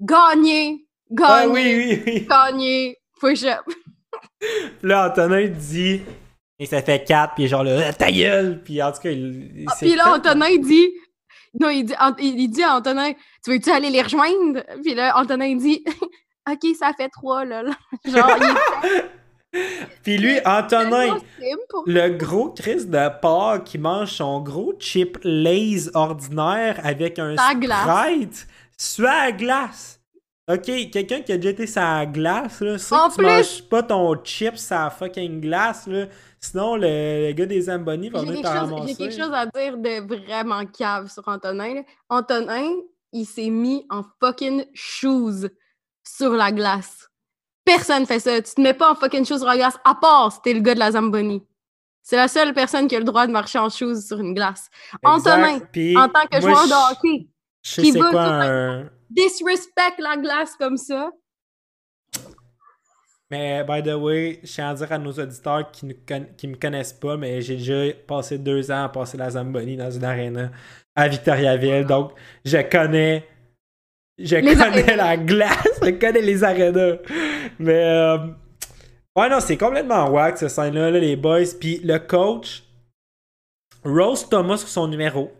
[0.00, 2.26] gagner, gagner, Ah oui, oui, oui.
[2.28, 3.60] gagner, push-up.
[4.82, 6.02] Là, Antonin dit.
[6.58, 8.62] Et ça fait 4, puis genre là, ta gueule!
[8.62, 9.50] Puis en tout cas, il.
[9.56, 10.90] il Ah, Puis là, fait- Antonin dit.
[11.58, 13.12] Non, il dit, il à Antonin,
[13.44, 14.62] tu veux-tu aller les rejoindre?
[14.82, 15.84] Puis là, Antonin dit,
[16.50, 17.62] OK, ça fait trois, là.
[17.62, 17.72] là.
[18.06, 18.38] Genre,
[19.52, 19.60] il
[20.02, 21.18] Puis lui, Antonin,
[21.86, 27.34] le gros Chris de porc qui mange son gros chip Lays ordinaire avec un.
[27.36, 28.46] Sprite
[28.78, 30.00] sur la glace.
[30.48, 34.24] Ok, quelqu'un qui a été sa glace, là, c'est que tu plus- manges pas ton
[34.24, 36.06] chip sa fucking glace, là.
[36.40, 38.94] Sinon, le, le gars des Zamboni va venir t'en chose, j'ai ramasser.
[38.96, 41.74] quelque chose à dire de vraiment cave sur Antonin.
[41.74, 41.82] là.
[42.08, 42.68] Antonin,
[43.12, 45.46] il s'est mis en fucking shoes
[46.04, 47.08] sur la glace.
[47.64, 48.42] Personne fait ça.
[48.42, 50.60] Tu te mets pas en fucking shoes sur la glace, à part si t'es le
[50.60, 51.46] gars de la Zamboni.
[52.02, 54.68] C'est la seule personne qui a le droit de marcher en shoes sur une glace.
[55.04, 55.58] Antonin,
[55.96, 57.28] En tant que moi, joueur de hockey,
[57.62, 58.90] Je sais qui quoi un...
[59.14, 61.10] disrespect la glace comme ça.
[63.30, 65.94] Mais, by the way, je tiens à dire à nos auditeurs qui ne
[66.36, 69.90] qui me connaissent pas, mais j'ai déjà passé deux ans à passer la Zamboni dans
[69.90, 70.50] une arena
[70.94, 71.86] à Victoriaville.
[71.86, 72.12] Donc,
[72.44, 73.26] je connais.
[74.18, 74.96] Je Les connais arénas.
[74.96, 76.96] la glace, je connais les arénas.
[77.58, 78.18] Mais, euh,
[79.16, 81.54] ouais, non, c'est complètement wack, cette scène-là, là, les boys.
[81.58, 82.62] Puis le coach,
[83.82, 85.32] Rose Thomas sur son numéro.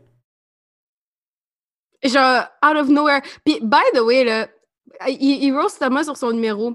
[2.04, 3.22] Genre, out of nowhere.
[3.44, 4.48] Puis, by the way, là,
[5.08, 6.74] il, il roast Thomas sur son numéro.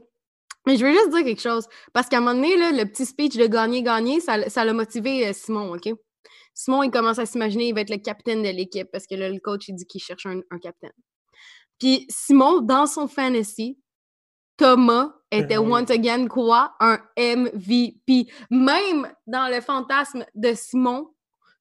[0.65, 1.65] Mais je veux juste dire quelque chose.
[1.93, 5.33] Parce qu'à un moment donné, là, le petit speech de gagner-gagner, ça l'a motivé euh,
[5.33, 5.89] Simon, OK?
[6.53, 9.29] Simon, il commence à s'imaginer il va être le capitaine de l'équipe parce que là,
[9.29, 10.91] le coach, il dit qu'il cherche un, un capitaine.
[11.79, 13.79] Puis Simon, dans son fantasy,
[14.57, 15.71] Thomas était Oui.
[15.71, 16.73] once again quoi?
[16.79, 18.25] Un MVP.
[18.49, 21.13] Même dans le fantasme de Simon,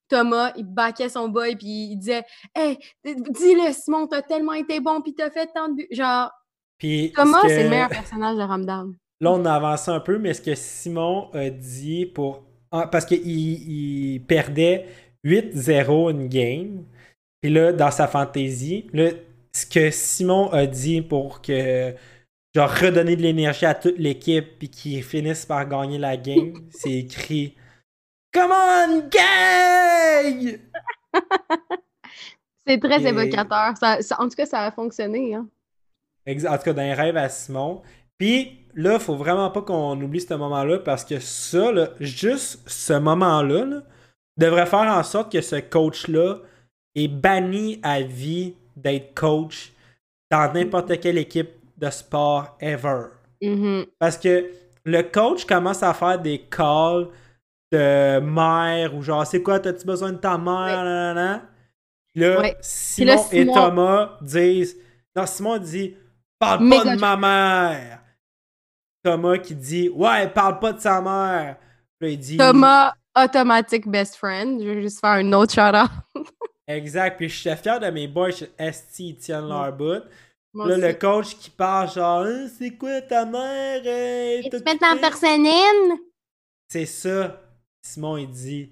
[0.07, 2.23] Thomas, il baquait son boy puis il disait
[2.55, 5.87] Hey, dis-le, Simon, t'as tellement été bon puis t'as fait tant de buts.
[5.91, 6.31] Genre,
[6.77, 8.95] Puis, Thomas, ce c'est que- le meilleur personnage de Ramdam.
[9.19, 12.43] Là, on a avancé un peu, mais ce que Simon a dit pour.
[12.71, 14.85] ah, Parce qu'il il perdait
[15.23, 16.83] 8-0 une game.
[17.41, 19.09] Puis là, dans sa fantaisie, là,
[19.51, 21.93] ce que Simon a dit pour que.
[22.55, 26.91] Genre, redonner de l'énergie à toute l'équipe puis qu'ils finissent par gagner la game, c'est
[26.91, 27.55] écrit
[28.37, 30.59] Come on, gang!
[32.67, 33.75] C'est très Et- évocateur.
[33.79, 35.33] Ça, ça- en tout cas, ça a fonctionné.
[35.35, 35.47] Hein.
[36.27, 37.81] En tout cas, dans les rêves à Simon.
[38.17, 42.93] Puis là, faut vraiment pas qu'on oublie ce moment-là parce que ça, là, juste ce
[42.93, 43.81] moment-là, là,
[44.37, 46.35] devrait faire en sorte que ce coach-là
[46.95, 49.71] est banni à vie d'être coach
[50.29, 53.05] dans n'importe quelle équipe de sport ever.
[53.41, 53.85] Mhm.
[53.99, 54.51] Parce que
[54.83, 57.07] le coach commence à faire des calls
[57.71, 61.41] de mère ou genre, c'est quoi, t'as-tu besoin de ta mère?
[62.13, 62.57] Puis Là, Ouais.
[62.61, 64.77] Simon, là, et Thomas disent.
[65.15, 65.95] Non, Simon dit
[66.39, 67.99] Parle pas de ma mère!
[69.03, 71.57] Thomas qui dit Ouais, parle pas de sa mère.
[71.99, 74.61] Puis là, il dit Thomas, automatic best friend.
[74.61, 75.89] Je vais juste faire un autre shout-out.
[76.67, 77.17] Exact.
[77.17, 80.03] Puis je suis fier de mes boys, Esti, ils tiennent leur bout.
[80.53, 80.81] Moi Là, aussi.
[80.87, 83.81] le coach qui parle genre Hein, C'est quoi ta mère?
[83.85, 85.01] Euh, tu mets en occupé?
[85.01, 85.97] personnine?
[86.67, 87.41] C'est ça.
[87.81, 88.71] Simon, il dit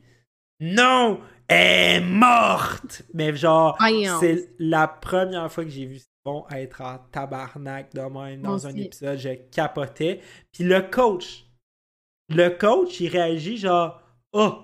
[0.60, 3.04] Non, elle est morte.
[3.13, 3.78] Mais genre,
[4.20, 8.68] c'est la première fois que j'ai vu Simon être en tabarnak de même Moi dans
[8.68, 8.84] un aussi.
[8.84, 9.18] épisode.
[9.18, 10.22] Je capotais.
[10.52, 11.46] Puis le coach,
[12.30, 14.02] le coach, il réagit genre
[14.34, 14.56] Oh,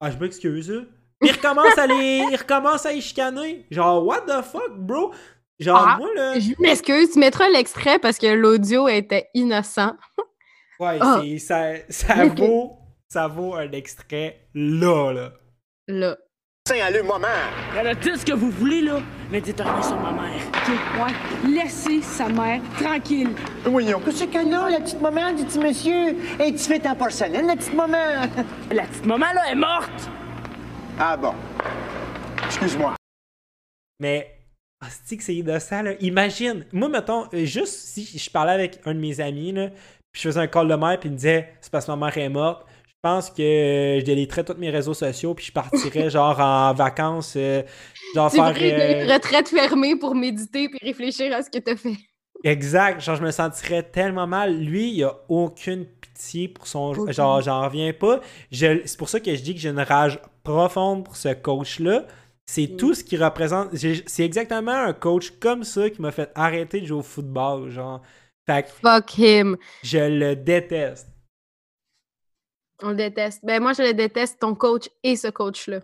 [0.00, 0.86] ah, je m'excuse.
[1.22, 2.24] Il recommence à les.
[2.30, 3.64] Il recommence à y chicaner.
[3.70, 5.12] Genre, what the fuck, bro?
[5.60, 6.38] Genre, Ah, moi, là.
[6.40, 9.94] Je m'excuse, tu mettras l'extrait parce que l'audio était innocent.
[10.80, 11.20] Ouais, Ah.
[11.22, 12.76] c'est- ça, ça vaut.
[13.14, 15.32] Ça vaut un extrait là, là.
[15.86, 16.16] Là.
[16.68, 17.28] Allez, maman!
[17.78, 19.00] Elle a tout ce que vous voulez, là,
[19.30, 20.42] mais dites rien sur ma mère.
[20.48, 21.48] OK, ouais.
[21.48, 23.30] Laissez sa mère tranquille.
[23.66, 26.16] Voyons, qu'est-ce qu'elle a, la petite maman, dit petit monsieur?
[26.40, 28.26] Et tu fais en porcelaine, la petite maman?
[28.72, 30.10] La petite maman, là, est morte!
[30.98, 31.34] Ah bon.
[32.46, 32.96] Excuse-moi.
[34.00, 34.40] Mais,
[35.04, 35.92] c'est que c'est innocent, là.
[36.00, 39.68] Imagine, moi, mettons, euh, juste si je parlais avec un de mes amis, là,
[40.10, 42.06] puis je faisais un call de mère, puis il me disait, c'est parce que ma
[42.06, 42.66] mère est morte,
[43.04, 46.72] je pense que euh, je déliterais tous mes réseaux sociaux, puis je partirais, genre, en
[46.72, 47.62] vacances, euh,
[48.14, 48.48] genre, Tu faire...
[48.56, 51.96] une euh, retraite fermée pour méditer puis réfléchir à ce que t'as fait.
[52.44, 54.56] Exact, genre, je me sentirais tellement mal.
[54.58, 56.92] Lui, il a aucune pitié pour son...
[56.96, 57.12] Aucune.
[57.12, 58.20] Genre, j'en reviens pas.
[58.50, 62.06] C'est pour ça que je dis que j'ai une rage profonde pour ce coach-là.
[62.46, 62.76] C'est Mm.
[62.76, 63.68] tout ce qui représente...
[63.76, 68.00] C'est exactement un coach comme ça qui m'a fait arrêter de jouer au football, genre.
[68.46, 69.56] Fait que Fuck him.
[69.82, 71.08] je le déteste.
[72.82, 73.40] On le déteste.
[73.44, 75.80] Ben moi, je le déteste, ton coach et ce coach-là.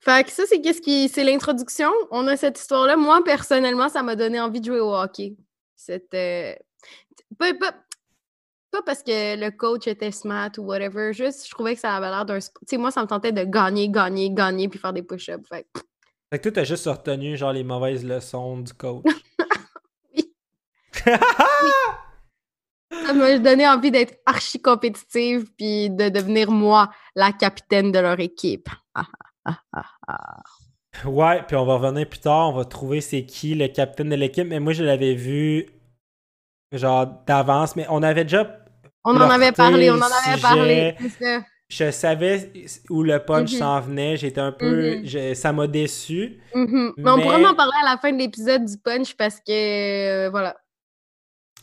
[0.00, 1.08] Fait que ça, c'est qu'est-ce qui.
[1.08, 1.90] C'est l'introduction.
[2.10, 2.96] On a cette histoire-là.
[2.96, 5.36] Moi, personnellement, ça m'a donné envie de jouer au hockey.
[5.76, 6.58] C'était.
[7.38, 7.74] Pas, pas,
[8.70, 11.12] pas parce que le coach était smart ou whatever.
[11.12, 12.38] Juste, je trouvais que ça avait l'air d'un.
[12.38, 15.46] Tu sais, moi, ça me tentait de gagner, gagner, gagner puis faire des push-ups.
[15.48, 15.80] Fait que-
[16.30, 19.04] Fait que toi, t'as juste retenu, genre, les mauvaises leçons du coach.
[20.14, 20.34] Oui.
[23.12, 28.18] ça m'a donné envie d'être archi compétitive puis de devenir moi la capitaine de leur
[28.20, 28.68] équipe.
[31.04, 34.16] Ouais, puis on va revenir plus tard, on va trouver c'est qui le capitaine de
[34.16, 35.66] l'équipe, mais moi je l'avais vu
[36.72, 38.58] genre d'avance, mais on avait déjà
[39.04, 40.42] On en avait parlé, on en avait sujet.
[40.42, 40.96] parlé.
[41.20, 41.40] ça.
[41.68, 42.52] je savais
[42.90, 43.58] où le punch Mhm.
[43.58, 45.06] s'en venait, j'étais un peu Mhm.
[45.06, 46.40] je- ça m'a déçu.
[46.54, 46.92] Mhm.
[46.96, 50.30] Mais on pourrait en parler à la fin de l'épisode du punch parce que euh,
[50.30, 50.56] voilà.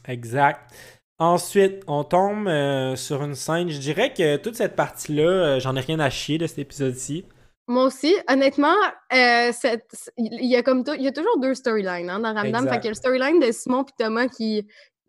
[0.07, 0.73] Exact.
[1.19, 5.75] Ensuite, on tombe euh, sur une scène, je dirais que toute cette partie-là, euh, j'en
[5.75, 7.25] ai rien à chier de cet épisode-ci.
[7.67, 8.75] Moi aussi, honnêtement,
[9.13, 12.69] euh, cette- il y a comme il y a toujours deux storylines hein, dans Ramdam.
[12.69, 14.65] Fait a le storyline de Simon et Thomas qui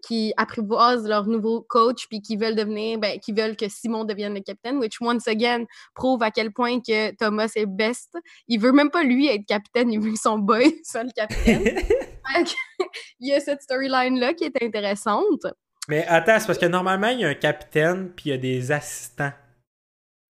[0.07, 4.35] qui apprivoisent leur nouveau coach puis qui veulent devenir ben, qui veulent que Simon devienne
[4.35, 8.17] le capitaine which once again prouve à quel point que Thomas est best.
[8.47, 11.65] Il veut même pas lui être capitaine, il veut que son boy soit le capitaine.
[12.29, 12.85] Que,
[13.21, 15.47] il y a cette storyline là qui est intéressante.
[15.89, 18.39] Mais attends, c'est parce que normalement, il y a un capitaine puis il y a
[18.39, 19.33] des assistants.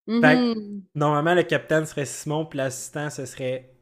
[0.08, 0.82] Fait que- Mhm.
[0.94, 3.72] Normalement, le capitaine serait Simon puis l'assistant, ce serait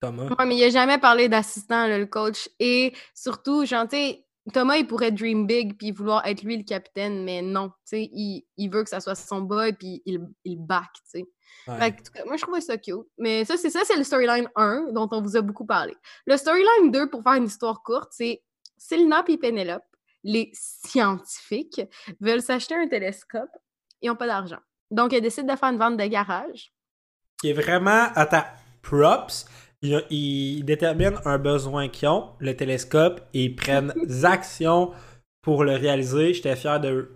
[0.00, 0.28] Thomas.
[0.38, 2.48] Ouais, mais il a jamais parlé d'assistant, le coach.
[2.58, 6.62] Et surtout, genre, tu sais, Thomas, il pourrait dream big puis vouloir être lui le
[6.64, 10.20] capitaine, mais non, tu sais, il, il veut que ça soit son boy puis il,
[10.44, 11.24] il back, tu sais.
[11.66, 11.78] Ouais.
[11.78, 12.94] Fait que, moi, je trouvais ça cute.
[13.18, 15.94] Mais ça, c'est ça, c'est le storyline 1 dont on vous a beaucoup parlé.
[16.26, 18.42] Le storyline 2, pour faire une histoire courte, c'est
[18.78, 19.82] Selena et Penelope,
[20.24, 21.82] les scientifiques,
[22.20, 23.50] veulent s'acheter un télescope.
[24.02, 24.58] Ils n'ont pas d'argent.
[24.90, 26.72] Donc, ils décident de faire une vente de garage.
[27.40, 28.44] qui est vraiment, attends,
[28.82, 29.46] props.
[29.80, 33.92] Ils, ils déterminent un besoin qu'ils ont, le télescope, et ils prennent
[34.24, 34.92] actions
[35.42, 36.34] pour le réaliser.
[36.34, 37.14] J'étais fier de eux.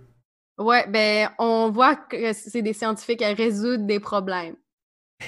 [0.58, 4.56] Ouais, ben, on voit que c'est des scientifiques à résoudre des problèmes.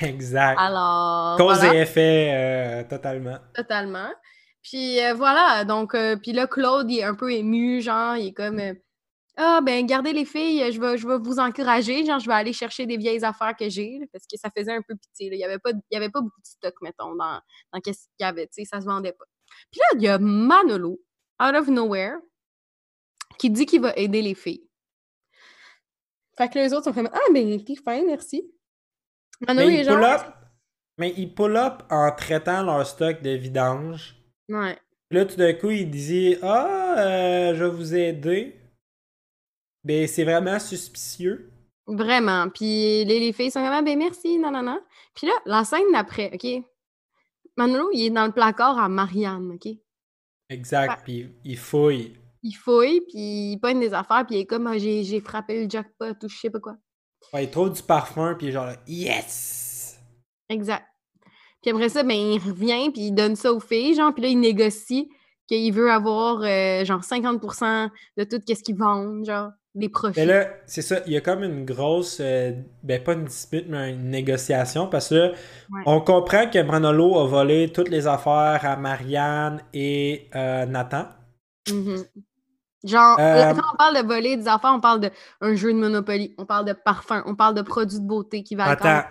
[0.01, 0.59] Exact.
[0.59, 3.39] Alors, Cause voilà, et effet, euh, totalement.
[3.55, 4.11] totalement.
[4.65, 8.29] Puis euh, voilà, donc, euh, puis là, Claude, il est un peu ému, genre, il
[8.29, 8.73] est comme, euh,
[9.37, 12.55] ah, ben, gardez les filles, je vais, je vais vous encourager, genre, je vais aller
[12.55, 15.37] chercher des vieilles affaires que j'ai, parce que ça faisait un peu pitié, là.
[15.37, 17.41] Il y avait pas, il y avait pas beaucoup de stock, mettons, dans,
[17.73, 19.27] dans qu'est-ce qu'il y avait, tu sais, ça se vendait pas.
[19.71, 20.99] Puis là, il y a Manolo,
[21.43, 22.17] out of nowhere,
[23.39, 24.67] qui dit qu'il va aider les filles.
[26.39, 28.51] Fait que les autres sont comme, ah, ben, t'es fin, merci.
[29.47, 30.23] Manolo, Mais il genre, pull up,
[30.97, 34.24] mais ils pull up en traitant leur stock de vidange.
[34.49, 34.79] Ouais.
[35.09, 38.57] Puis là, tout d'un coup, il disait Ah, euh, je vais vous aider.
[39.85, 41.51] Ben, c'est vraiment suspicieux.
[41.87, 42.49] Vraiment.
[42.49, 44.81] Puis les, les filles sont comme, ah, ben merci, non, non, non.
[45.15, 46.65] Puis là, la scène d'après, OK?
[47.57, 49.69] Manolo, il est dans le placard à Marianne, OK?
[50.49, 51.03] Exact.
[51.05, 52.17] Puis il fouille.
[52.43, 55.71] il fouille, puis il pogne des affaires, puis il est comme Ah, j'ai frappé le
[55.71, 56.77] jackpot ou je sais pas quoi.
[57.33, 60.01] Ouais, il trouve du parfum, puis genre, yes!
[60.49, 60.87] Exact.
[61.65, 64.29] Puis après ça, ben, il revient, puis il donne ça aux filles, genre, puis là,
[64.29, 65.09] il négocie
[65.49, 70.21] qu'il veut avoir, euh, genre, 50% de tout ce qu'ils vendent, genre, des profits.
[70.21, 73.65] Mais là, c'est ça, il y a comme une grosse, euh, ben pas une dispute,
[73.67, 75.83] mais une négociation, parce que là, Ouais.
[75.87, 81.07] on comprend que Manolo a volé toutes les affaires à Marianne et euh, Nathan.
[81.73, 82.05] Mhm.
[82.85, 86.35] Genre, Euh, quand on parle de voler des affaires, on parle d'un jeu de Monopoly,
[86.37, 89.09] on parle de parfum, on parle de produits de beauté qui valent Attends.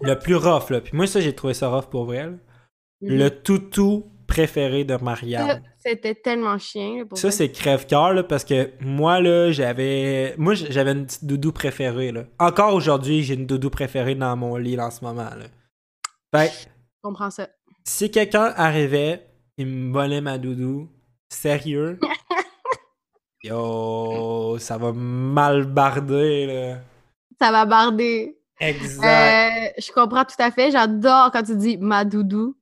[0.00, 0.80] Le plus rough, là.
[0.80, 2.24] Puis moi, ça, j'ai trouvé ça rough pour vrai.
[2.26, 2.32] là.
[3.00, 3.18] Mhm.
[3.18, 5.62] Le toutou préféré de Ça, Marianne.
[5.78, 6.98] C'était tellement chien.
[6.98, 10.34] là, pour Ça, c'est crève-cœur, là, parce que moi, là, j'avais.
[10.36, 12.24] Moi, j'avais une petite doudou préférée, là.
[12.38, 15.46] Encore aujourd'hui, j'ai une doudou préférée dans mon lit en ce moment, là.
[16.34, 16.66] Fait Je
[17.02, 17.48] comprends ça.
[17.84, 20.88] si quelqu'un arrivait, il me volait ma doudou,
[21.30, 21.98] sérieux,
[23.44, 26.78] yo, ça va mal barder, là.
[27.40, 28.37] Ça va barder.
[28.60, 29.04] Exact.
[29.04, 30.70] Euh, je comprends tout à fait.
[30.70, 32.56] J'adore quand tu dis ma doudou.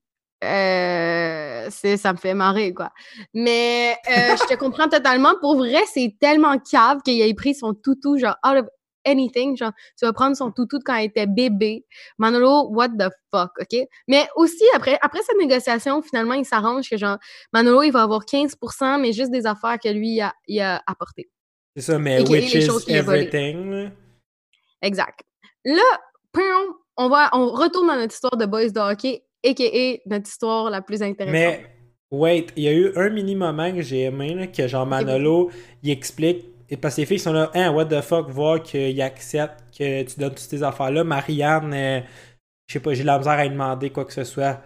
[0.44, 2.90] Euh, c'est, ça me fait marrer, quoi.
[3.32, 5.34] Mais euh, je te comprends totalement.
[5.40, 8.66] Pour vrai, c'est tellement cave qu'il ait pris son toutou, genre, out of
[9.06, 9.56] anything.
[9.56, 11.86] Genre, tu vas prendre son toutou de quand il était bébé.
[12.18, 13.78] Manolo, what the fuck, OK?
[14.08, 17.16] Mais aussi, après, après cette négociation, finalement, il s'arrange que, genre,
[17.52, 20.82] Manolo, il va avoir 15%, mais juste des affaires que lui, il a, il a
[20.86, 21.30] apportées.
[21.74, 23.90] C'est ça, mais which is everything.
[24.82, 25.20] Exact.
[25.66, 25.82] Là,
[26.96, 30.00] on, va, on retourne dans notre histoire de boys de hockey, a.k.a.
[30.08, 31.32] notre histoire la plus intéressante.
[31.32, 31.66] Mais,
[32.10, 35.50] wait, il y a eu un mini moment que j'ai aimé, là, que Jean Manolo,
[35.82, 39.00] il explique, et parce que les filles sont là, hein, what the fuck, voir qu'il
[39.02, 41.04] accepte que tu donnes toutes ces affaires-là.
[41.04, 42.00] Marianne, euh,
[42.66, 44.60] je sais pas, j'ai la misère à lui demander quoi que ce soit.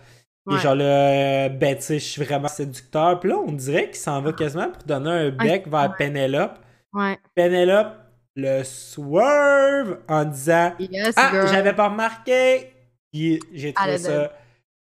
[0.51, 0.59] Et Ouais.
[0.59, 3.21] genre là, euh, ben tu sais, je suis vraiment séducteur.
[3.21, 5.97] Puis là, on dirait qu'il s'en va quasiment pour donner un bec vers ouais.
[5.99, 6.59] Pénélope.
[6.95, 7.19] Ouais.
[7.35, 7.93] Pénélope
[8.41, 12.73] le swerve en disant Yes, Ah, j'avais pas remarqué!
[13.13, 14.33] J'ai trouvé ça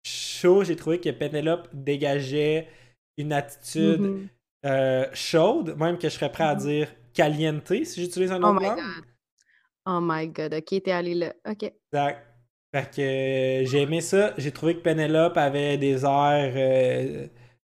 [0.06, 0.64] chaud.
[0.64, 2.68] J'ai trouvé que Pénélope dégageait
[3.18, 4.28] une attitude Mhm.
[4.66, 6.62] euh, chaude, même que je serais prêt à Mhm.
[6.62, 8.78] dire caliente si j'utilise un Oh autre my langue.
[8.78, 9.04] god.
[9.88, 10.54] Oh my god.
[10.54, 11.34] Ok, t'es allé là.
[11.50, 11.64] Ok.
[11.64, 12.28] Exact.
[12.74, 14.34] Fait que euh, j'ai aimé ça.
[14.38, 16.54] J'ai trouvé que Pénélope avait des airs.
[16.56, 17.28] euh,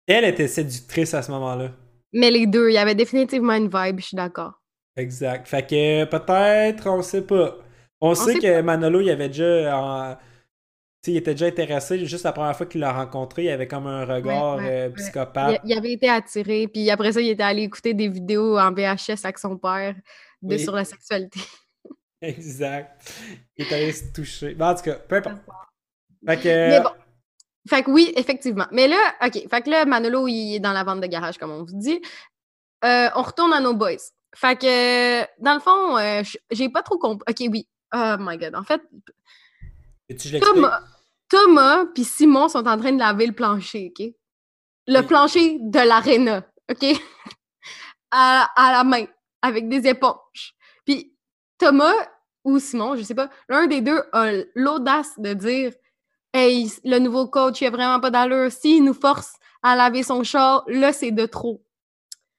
[0.07, 1.71] Elle était séductrice à ce moment-là.
[2.12, 4.60] Mais les deux, il y avait définitivement une vibe, je suis d'accord.
[4.96, 5.46] Exact.
[5.46, 7.57] Fait que peut-être, on sait pas.
[8.00, 9.76] On, sait, sait que Manolo, il avait déjà.
[9.79, 10.16] en-
[11.07, 12.05] il était déjà intéressé.
[12.05, 14.94] Juste la première fois qu'il l'a rencontré, il avait comme un regard ouais, euh, ouais.
[14.94, 15.61] psychopathe.
[15.64, 18.70] Il, il avait été attiré, puis après ça, il était allé écouter des vidéos en
[18.72, 19.94] VHS avec son père
[20.42, 20.61] de, Oui.
[20.61, 21.40] sur la sexualité.
[22.20, 23.14] Exact.
[23.57, 24.55] Il est allé se toucher.
[24.55, 25.38] Ben, en tout cas, peu importe.
[26.26, 26.48] Fait que.
[26.48, 26.90] Mais bon.
[27.68, 28.66] Fait que oui, effectivement.
[28.72, 29.48] Mais là, OK.
[29.48, 32.00] Fait que là, Manolo, il est dans la vente de garage, comme on vous dit.
[32.85, 33.96] Euh, on retourne à nos boys.
[34.35, 37.25] Fait que, dans le fond, euh, j'ai pas trop compris.
[37.29, 37.69] OK, oui.
[37.95, 38.55] Oh my God.
[38.55, 38.81] En fait?
[40.40, 40.81] Thomas,
[41.29, 44.07] Thomas puis Simon sont en train de laver le plancher, OK?
[44.87, 45.07] Le Oui.
[45.07, 46.85] plancher de l'aréna, OK?
[48.11, 49.07] à, à la main,
[49.43, 50.55] avec des éponges.
[50.85, 51.12] Puis
[51.59, 51.93] Thomas
[52.45, 55.73] ou Simon, je sais pas, l'un des deux a l'audace de dire
[56.33, 58.53] Hey, le nouveau coach, il a vraiment pas d'allure.
[58.53, 59.33] S'il nous force
[59.64, 61.61] à laver son char, là, c'est de trop.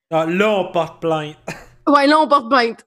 [0.09, 1.35] Ah, là, on porte plainte.
[1.91, 2.85] Ouais, là, on porte plainte.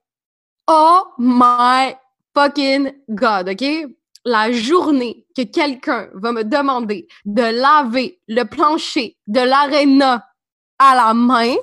[0.67, 1.95] Oh my
[2.35, 3.65] fucking God, OK?
[4.25, 10.27] La journée que quelqu'un va me demander de laver le plancher de l'aréna
[10.79, 11.55] à la main,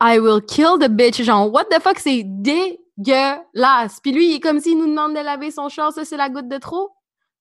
[0.00, 1.22] I will kill the bitch.
[1.24, 3.98] Genre, what the fuck, c'est dégueulasse.
[4.00, 6.28] Puis lui, il est comme s'il nous demande de laver son char, ça, c'est la
[6.28, 6.90] goutte de trop.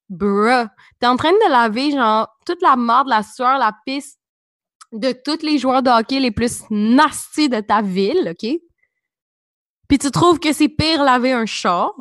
[0.09, 0.65] Bruh.
[0.99, 4.17] T'es en train de laver, genre, toute la marde, la sueur, la pisse
[4.91, 8.59] de tous les joueurs de hockey les plus nasty de ta ville, OK?
[9.87, 11.93] Puis tu trouves que c'est pire laver un char?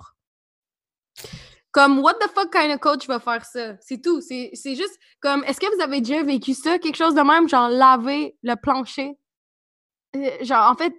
[1.72, 3.76] Comme, what the fuck kind of coach va faire ça?
[3.80, 4.20] C'est tout.
[4.20, 6.78] C'est juste comme, est-ce que vous avez déjà vécu ça?
[6.78, 9.12] Quelque chose de même, genre laver le plancher?
[10.16, 10.94] Euh, genre, en fait,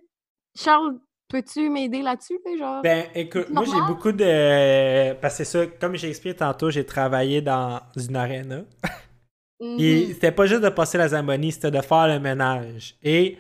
[0.55, 2.39] Charles, peux-tu m'aider là-dessus?
[2.45, 2.81] là, Genre?
[2.83, 5.13] Ben, écoute, moi, j'ai beaucoup de.
[5.13, 8.61] Parce que c'est ça, comme j'ai expliqué tantôt, j'ai travaillé dans une arena.
[9.59, 10.13] Mhm.
[10.13, 12.95] C'était pas juste de passer la Zamboni, c'était de faire le ménage.
[13.03, 13.37] Et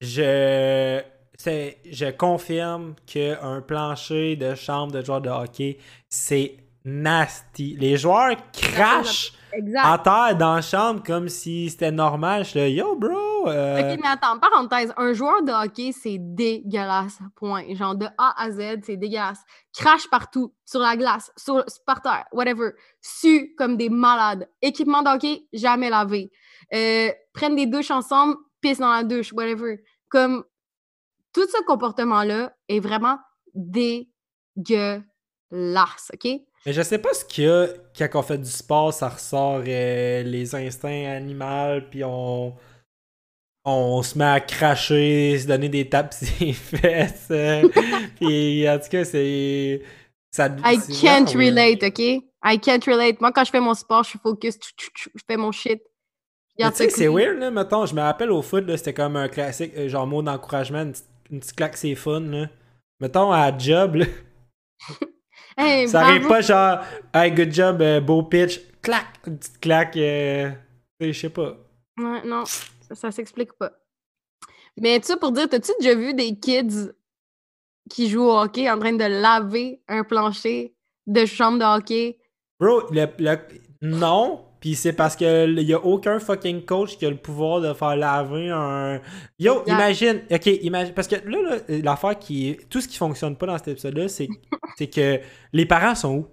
[0.00, 1.00] je.
[1.36, 7.76] c'est- Je confirme qu'un plancher de chambre de joueurs de hockey, c'est nasty.
[7.78, 9.84] Les joueurs crachent Exact.
[9.86, 12.44] en terre dans la chambre comme si c'était normal.
[12.44, 13.48] Je suis là, yo, bro.
[13.48, 17.64] euh, Ok, mais attends, parenthèse, un joueur de hockey, c'est dégueulasse, point.
[17.74, 19.40] Genre, de A à Z, c'est dégueulasse.
[19.76, 22.70] Crache partout, sur la glace, sur, par terre, whatever.
[23.00, 24.48] Su comme des malades.
[24.62, 26.30] Équipement de hockey, jamais lavé.
[26.74, 29.82] euh, prennent des douches ensemble, pissent dans la douche, whatever.
[30.08, 30.44] Comme
[31.32, 33.18] tout ce comportement-là est vraiment
[33.54, 35.04] dégueulasse,
[36.14, 36.28] OK?
[36.64, 39.62] Mais je sais pas ce qu'il y a quand on fait du sport, ça ressort
[39.66, 42.54] euh, les instincts animaux, puis on
[43.64, 47.28] on se met à cracher, se donner des tapes sur les fesses.
[47.30, 47.68] euh,
[48.20, 49.82] puis en tout cas, c'est.
[50.34, 51.98] Ça, I can't vraiment relate, OK?
[52.44, 53.20] I can't relate.
[53.20, 55.82] Moi, quand je fais mon sport, je suis focus, je fais mon shit.
[56.58, 59.16] Tu sais, ça, c'est weird, là, mettons, je me rappelle au foot, là, c'était comme
[59.16, 60.92] un classique, euh, genre mot d'encouragement, une,
[61.40, 62.48] petite- claque, c'est fun, là.
[63.00, 64.06] Mettons, à job, là,
[65.56, 66.12] Hey, ça bravo.
[66.16, 66.78] arrive pas genre,
[67.14, 70.50] hey, good job, euh, beau pitch, clac, une petite claque, euh,
[71.00, 71.56] je sais pas.
[71.98, 73.72] Ouais, non, ça, ça s'explique pas.
[74.80, 76.92] Mais tu pour dire, t'as-tu déjà vu des kids
[77.90, 80.74] qui jouent au hockey en train de laver un plancher
[81.06, 82.18] de chambre de hockey?
[82.58, 83.38] Bro, le, le-
[83.82, 87.74] non, puis c'est parce que y a aucun fucking coach qui a le pouvoir de
[87.74, 89.00] faire laver un.
[89.36, 93.46] Yo, imagine, ok, imagine, parce que là, là, l'affaire qui, tout ce qui fonctionne pas
[93.46, 94.28] dans cet épisode-là, c'est,
[94.78, 95.18] c'est que
[95.52, 96.28] les parents sont où?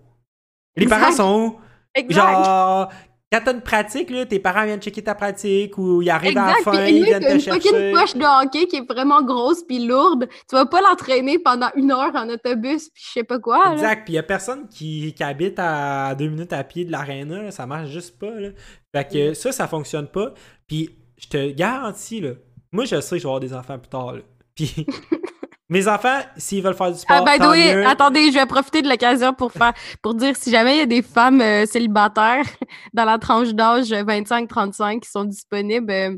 [0.75, 0.99] Les Exact.
[0.99, 1.59] parents sont où?
[1.95, 2.45] Exact!
[2.45, 2.89] Genre,
[3.31, 6.45] quand t'as une pratique, là, tes parents viennent checker ta pratique ou ils arrivent à
[6.47, 6.63] la Exact!
[6.63, 7.59] fin, Puis ils lui, viennent te une chercher.
[7.69, 10.27] fucking poche de hockey qui est vraiment grosse puis lourde.
[10.49, 13.73] Tu vas pas l'entraîner pendant une heure en autobus puis je sais pas quoi, là.
[13.73, 16.91] Exact, puis il y a personne qui, qui habite à deux minutes à pied de
[16.91, 18.31] l'aréna, ça marche juste pas.
[18.31, 18.49] Là.
[18.95, 19.13] Fait Mm.
[19.13, 20.33] que ça, ça fonctionne pas.
[20.67, 22.31] Puis je te garantis, là,
[22.71, 24.13] moi je sais que je vais avoir des enfants plus tard.
[24.13, 24.21] Là.
[24.55, 24.85] Puis
[25.69, 27.85] mes enfants, s'ils veulent faire du sport, Ah, tant way, mieux.
[27.87, 30.85] attendez, je vais profiter de l'occasion pour faire pour dire si jamais il y a
[30.87, 32.45] des femmes euh, célibataires
[32.93, 36.17] dans la tranche d'âge 25-35 qui sont disponibles, euh,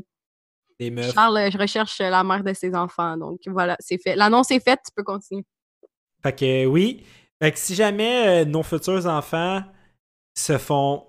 [0.80, 1.12] Des meufs.
[1.12, 3.16] Charles, euh, je recherche la mère de ses enfants.
[3.18, 4.16] Donc voilà, c'est fait.
[4.16, 5.44] L'annonce est faite, tu peux continuer.
[6.22, 7.04] Fait que oui.
[7.40, 9.62] Fait que si jamais nos futurs enfants
[10.34, 11.04] se font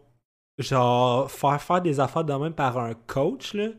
[0.57, 3.69] genre faire faire des affaires de même par un coach, là,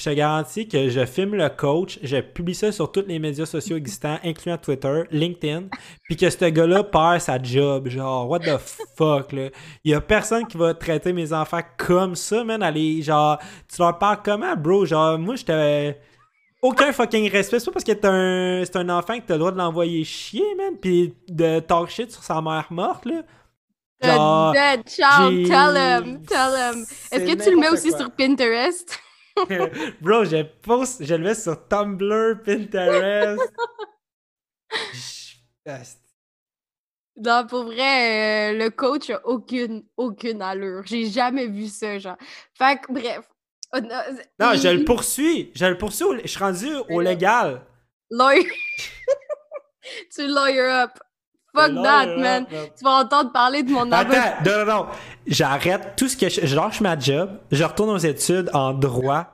[0.00, 3.44] je te garantis que je filme le coach, je publie ça sur tous les médias
[3.44, 5.64] sociaux existants, incluant Twitter, LinkedIn,
[6.04, 7.86] puis que ce gars-là perd sa job.
[7.88, 8.56] Genre, what the
[8.96, 9.50] fuck, là?
[9.84, 12.62] Il y a personne qui va traiter mes enfants comme ça, man.
[12.62, 13.38] Allez, genre,
[13.70, 14.86] tu leur parles comment, bro?
[14.86, 16.00] Genre, moi, j'étais
[16.62, 17.58] aucun fucking respect.
[17.58, 20.02] C'est pas parce que t'es un, c'est un enfant que t'as le droit de l'envoyer
[20.04, 23.22] chier, man, pis de talk shit sur sa mère morte, là.
[24.02, 26.86] Genre, The dead child, j'ai- tell him, tell him.
[27.12, 27.98] Est-ce que tu le mets aussi quoi.
[27.98, 28.98] sur Pinterest?
[30.00, 33.40] Bro, je poste, je le mets sur Tumblr, Pinterest.
[37.16, 40.82] Non, pour vrai, euh, le coach a aucune, aucune allure.
[40.86, 42.16] J'ai jamais vu ça, genre.
[42.56, 43.28] Fait que, bref.
[43.74, 45.50] Oh, non, je le poursuis.
[45.54, 46.04] Je le poursuis.
[46.04, 47.62] au- Je suis rendu au légal.
[48.10, 48.50] Lawyer.
[50.14, 50.90] tu lawyer up.
[51.54, 52.46] Fuck that, man.
[52.48, 54.36] Tu vas entendre parler de mon avocat.
[54.40, 54.86] Attends, non, non, non.
[55.26, 56.46] J'arrête tout ce que je.
[56.46, 57.30] Je lâche ma job.
[57.50, 59.26] Je retourne aux études en droit.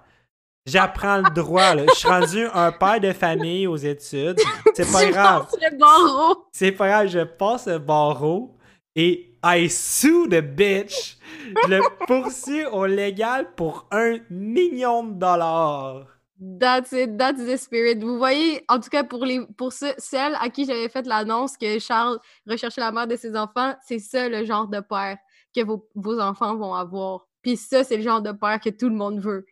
[0.67, 1.85] J'apprends le droit, là.
[1.89, 4.41] Je suis rendu un père de famille aux études.
[4.75, 5.47] C'est pas grave.
[5.47, 6.47] passes le barreau.
[6.53, 8.57] C'est pas grave, je passe le barreau
[8.97, 11.19] et I sue the bitch.
[11.65, 16.16] Je le poursuis au légal pour un million de dollars.
[16.39, 18.01] That's it, that's the spirit.
[18.01, 21.57] Vous voyez, en tout cas, pour, les, pour ceux- celles à qui j'avais fait l'annonce
[21.57, 25.17] que Charles recherchait la mère de ses enfants, c'est ça le genre de père
[25.55, 27.27] que vos, vos enfants vont avoir.
[27.41, 29.47] Puis ça, c'est le genre de père que tout le monde veut.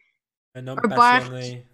[0.55, 1.67] Un homme Un père passionné.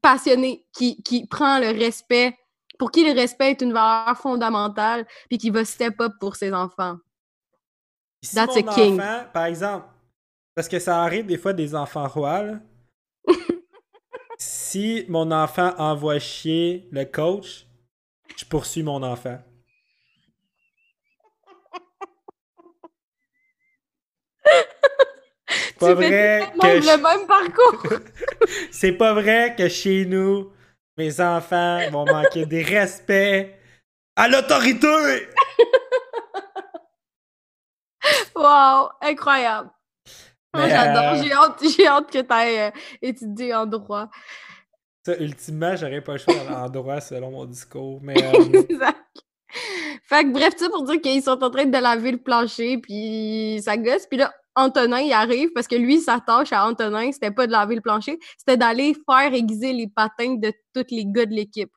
[0.00, 2.38] Passionné, qui, qui prend le respect,
[2.78, 6.52] pour qui le respect est une valeur fondamentale, puis qui va step up pour ses
[6.52, 6.98] enfants.
[8.22, 9.00] Si That's mon a king.
[9.00, 9.86] enfant, par exemple,
[10.54, 12.60] parce que ça arrive des fois des enfants rois, là.
[14.68, 17.66] Si mon enfant envoie chier le coach,
[18.36, 19.38] je poursuis mon enfant.
[25.48, 27.82] C'est pas vrai que le même parcours.
[28.70, 30.52] C'est pas vrai que chez nous,
[30.98, 33.48] mes enfants vont manquer des respects
[34.16, 34.86] à l'autorité!
[38.36, 39.70] wow, incroyable.
[40.52, 41.14] Moi, J'adore.
[41.14, 44.10] euh, J'ai hâte, que tu ailles étudier en droit.
[45.14, 48.00] Ça, ultimement, j'aurais pas le choix d'aller en droit selon mon discours.
[48.02, 48.96] Mais euh, Exact.
[50.04, 53.60] Fait que bref, ça pour dire qu'ils sont en train de laver le plancher, puis
[53.62, 54.06] ça gosse.
[54.06, 57.52] Puis là, Antonin, il arrive parce que lui, sa tâche à Antonin, c'était pas de
[57.52, 61.70] laver le plancher, c'était d'aller faire aiguiser les patins de tous les gars de l'équipe.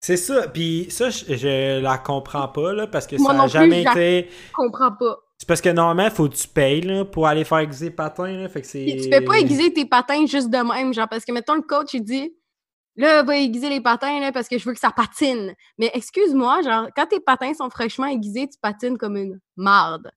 [0.00, 0.48] c'est ça.
[0.48, 3.52] Puis ça, je, je la comprends pas, là, parce que Moi ça non a plus,
[3.52, 4.30] jamais j'a- été.
[4.30, 5.18] Je comprends pas.
[5.38, 8.26] C'est parce que normalement, faut que tu payes là, pour aller faire aiguiser les patins.
[8.36, 8.84] Là, fait que c'est...
[8.84, 11.62] Puis Tu fais pas aiguiser tes patins juste de même, genre, parce que mettons le
[11.62, 12.34] coach, il dit
[12.96, 15.54] là, va aiguiser les patins, là, parce que je veux que ça patine.
[15.78, 20.10] Mais excuse-moi, genre, quand tes patins sont fraîchement aiguisés, tu patines comme une marde.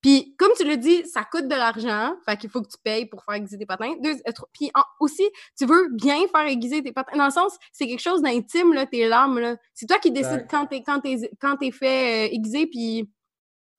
[0.00, 2.14] Puis, comme tu l'as dit, ça coûte de l'argent.
[2.24, 3.92] Fait qu'il faut que tu payes pour faire aiguiser tes patins.
[4.00, 5.24] Deux, euh, trois- puis en- aussi,
[5.58, 7.18] tu veux bien faire aiguiser tes patins.
[7.18, 9.56] Dans le sens, c'est quelque chose d'intime, là, tes larmes, là.
[9.74, 13.10] C'est toi qui décides quand t'es, quand t'es, quand t'es fait euh, aiguiser, puis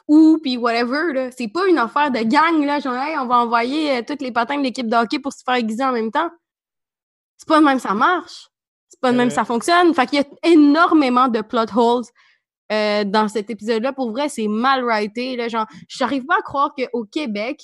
[0.10, 1.30] où, puis whatever, là.
[1.32, 2.80] C'est pas une affaire de gang, là.
[2.80, 5.44] Genre, hey, on va envoyer euh, tous les patins de l'équipe de hockey pour se
[5.46, 6.30] faire aiguiser en même temps.
[7.38, 8.50] C'est pas de même ça marche.
[8.90, 9.94] C'est pas de même ça fonctionne.
[9.94, 12.04] Fait qu'il y a énormément de plot holes
[12.72, 13.94] euh, dans cet épisode-là.
[13.94, 15.36] Pour vrai, c'est mal writé.
[15.36, 17.62] Là, genre, j'arrive pas à croire qu'au Québec,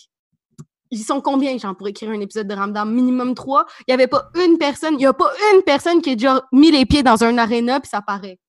[0.91, 2.93] ils sont combien, genre, pour écrire un épisode de Ramdam?
[2.93, 3.65] Minimum trois.
[3.87, 6.45] Il y avait pas une personne, il y a pas une personne qui a déjà
[6.51, 8.39] mis les pieds dans un aréna, puis ça paraît.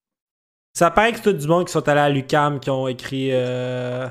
[0.76, 3.30] Ça paraît que c'est tout du monde qui sont allés à l'UCAM qui ont écrit
[3.32, 4.06] euh,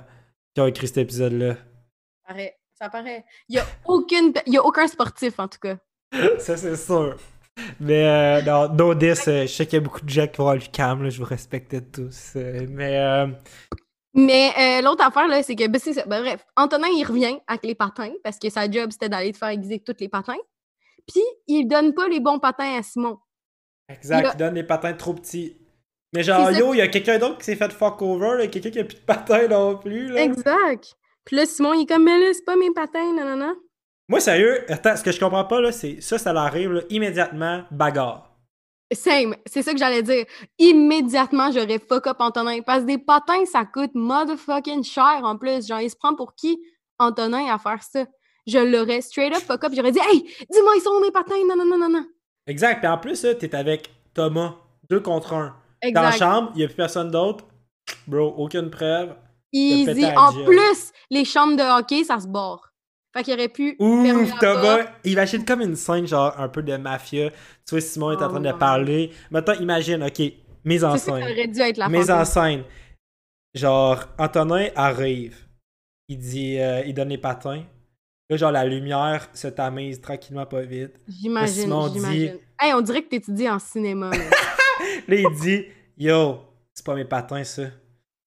[0.56, 1.54] qui ont écrit cet épisode-là.
[1.54, 2.58] Ça paraît.
[2.74, 3.24] Ça paraît.
[3.48, 5.78] Il y a aucune, y a aucun sportif, en tout cas.
[6.40, 7.18] Ça, c'est sûr.
[7.80, 10.48] Mais euh, non, no euh, je sais qu'il y a beaucoup de gens qui vont
[10.48, 12.32] à l'UCAM, je vous respecte tous.
[12.36, 13.28] euh, mais euh,
[14.16, 16.04] Mais euh, l'autre affaire, là, c'est que, ben, ça.
[16.08, 19.38] Ben, bref, Antonin, il revient avec les patins parce que sa job, c'était d'aller te
[19.38, 20.34] faire aiguiser tous les patins.
[21.08, 23.20] Puis, il donne pas les bons patins à Simon.
[23.88, 25.58] exact, Il a- il donne des patins trop petits.
[26.16, 28.72] Mais genre, yo, il y a quelqu'un d'autre qui s'est fait fuck over, là, quelqu'un
[28.72, 30.08] qui a plus de patins non plus.
[30.08, 30.24] Là.
[30.24, 30.96] Exact.
[31.26, 33.56] Puis là, Simon, il est comme, mais là, c'est pas mes patins, non, non, non.
[34.08, 37.64] Moi, sérieux, attends, ce que je comprends pas, là, c'est ça, ça l'arrive, là, immédiatement,
[37.72, 38.32] bagarre.
[38.94, 40.26] Same, c'est ça que j'allais dire.
[40.60, 42.62] Immédiatement, j'aurais fuck up Antonin.
[42.62, 45.68] Parce que des patins, ça coûte motherfucking cher en plus.
[45.68, 46.62] Genre, il se prend pour qui,
[47.00, 48.06] Antonin, à faire ça?
[48.46, 49.74] Je l'aurais straight up fuck up.
[49.76, 51.34] J'aurais dit, hey, dis-moi, ils sont où mes patins?
[51.50, 52.06] Non, non, non, non, non.
[52.46, 54.54] Exact, puis en plus, là, t'es avec Thomas,
[54.88, 55.56] deux contre un.
[55.94, 57.46] Dans la chambre, il y a plus personne d'autre.
[58.08, 59.16] Bro, aucune preuve.
[59.54, 60.06] Easy.
[60.16, 62.72] En plus, les chambres de hockey, ça se barre.
[63.16, 63.76] Fait qu'il aurait pu.
[63.80, 67.30] Ouf, Thomas, imagine comme une scène, genre, un peu de mafia.
[67.30, 67.36] Tu
[67.72, 69.12] vois, Simon est en Oh train de my parler.
[69.32, 70.22] Maintenant, imagine, ok,
[70.66, 71.24] mise en C'est ça, scène.
[71.24, 72.64] aurait dû être la Mise en scène.
[73.54, 75.38] Genre, Antonin arrive.
[76.10, 77.64] Il dit, euh, il donne les patins.
[78.30, 81.00] Là, genre, la lumière se tamise tranquillement, pas vite.
[81.08, 82.38] J'imagine, Simon dit- j'imagine.
[82.60, 84.10] Hey, on dirait que t'étudies en cinéma.
[84.12, 84.18] Là,
[85.16, 85.66] il dit,
[85.98, 86.40] yo,
[86.74, 87.64] c'est pas mes patins, ça.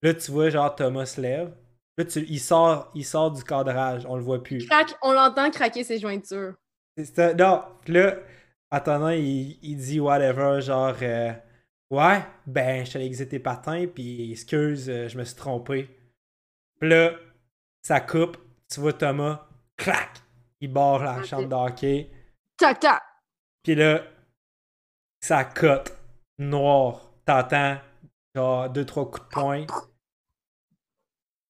[0.01, 1.53] Là, tu vois, genre, Thomas se lève.
[1.97, 4.65] Là, tu, il, sort, il sort du cadrage, on le voit plus.
[4.65, 6.53] Crac, on l'entend craquer ses jointures.
[7.03, 8.15] Ça- Non, là,
[8.71, 11.33] Antonin, il, il dit whatever, genre, euh,
[11.89, 15.89] ouais, ben, je t'allais tes patins, puis excuse, euh, je me suis trompé.
[16.79, 17.11] Puis là,
[17.81, 18.37] ça coupe,
[18.71, 19.45] tu vois Thomas,
[19.75, 20.21] clac,
[20.61, 22.09] il barre la chambre de hockey,
[22.57, 23.01] Tac, tac.
[23.63, 24.03] puis là,
[25.21, 25.93] ça cote,
[26.37, 27.77] noir, t'entends,
[28.35, 29.65] genre, deux, trois coups de poing,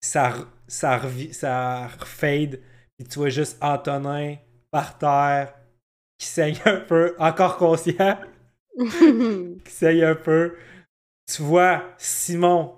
[0.02, 0.34] ça,
[0.68, 2.62] ça, revi- ça refade,
[2.98, 4.36] puis tu vois juste Antonin
[4.72, 5.54] par terre,
[6.18, 8.18] qui saigne un peu, encore conscient,
[8.78, 10.56] qui saigne un peu.
[11.26, 12.76] Tu vois, Simon,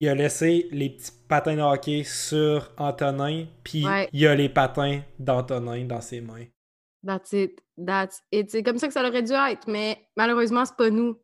[0.00, 4.08] il a laissé les petits patins de hockey sur Antonin, puis Ouais.
[4.12, 6.44] il a les patins d'Antonin dans ses mains.
[7.06, 7.60] That's it.
[7.84, 8.50] That's it.
[8.50, 11.18] C'est comme ça que ça aurait dû être, mais malheureusement, c'est pas nous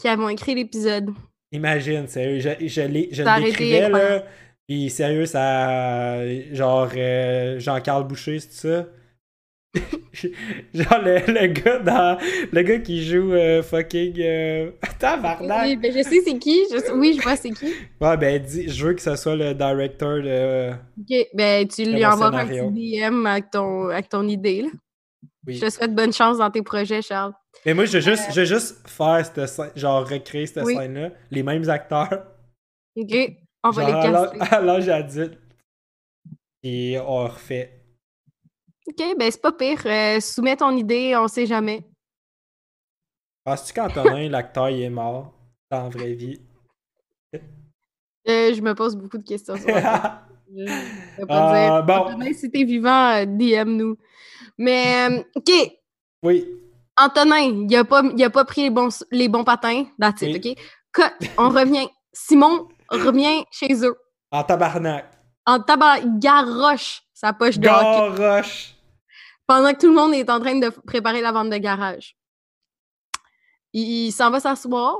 [0.00, 1.10] qui avons écrit l'épisode.
[1.52, 4.24] Imagine, sérieux, je, je, l'ai- je l'écrivais, là,
[4.68, 6.24] puis sérieux, ça...
[6.54, 8.86] Genre, euh, Jean-Carl Boucher, c'est ça?
[10.74, 12.18] genre, le, le gars dans...
[12.52, 14.14] Le gars qui joue euh, fucking...
[14.20, 14.70] Euh...
[14.98, 15.66] Tabarnak!
[15.66, 16.56] Oui, ben je sais c'est qui.
[16.70, 17.72] Je Oui, je vois c'est qui.
[18.00, 20.70] Ouais, ben, dis, je veux que ce soit le directeur de...
[21.00, 24.62] Ok, ben tu lui envoies un petit DM avec ton, avec ton idée.
[24.62, 24.68] Là.
[25.46, 25.54] Oui.
[25.56, 27.32] Je te souhaite bonne chance dans tes projets, Charles.
[27.64, 30.74] Mais moi, je veux juste, je veux juste faire cette scène, genre recréer cette Oui.
[30.76, 32.26] scène-là, les mêmes acteurs,
[32.96, 33.14] Ok,
[33.64, 34.54] on va genre les casser.
[34.54, 35.38] à l'âge adulte.
[36.62, 37.82] Et on refait.
[38.86, 39.80] Ok, ben c'est pas pire.
[39.86, 41.82] Euh, soumets ton idée, on sait jamais.
[43.44, 45.32] Penses-tu qu'Antonin, l'acteur, il est mort
[45.70, 46.40] dans la vraie vie?
[48.28, 50.26] Euh, je me pose beaucoup de questions sur ça.
[50.54, 51.86] Je je pas Ah, dire.
[51.86, 52.02] bon.
[52.10, 53.96] Antonin, si t'es vivant, euh, DM-nous.
[54.60, 55.50] Mais, euh, ok,
[56.22, 56.46] oui.
[56.98, 59.86] Antonin, il a pas, il a pas pris les bons, les bons patins.
[59.98, 60.54] That's it, ok?
[60.92, 61.88] Cut, on revient.
[62.12, 63.96] Simon revient chez eux.
[64.30, 65.10] En tabarnak.
[65.46, 68.74] En tabac, il garoche sa poche de hockey Garoche.
[69.46, 72.14] pendant que tout le monde est en train de préparer la vente de garage.
[73.72, 74.98] Il, il s'en va s'asseoir.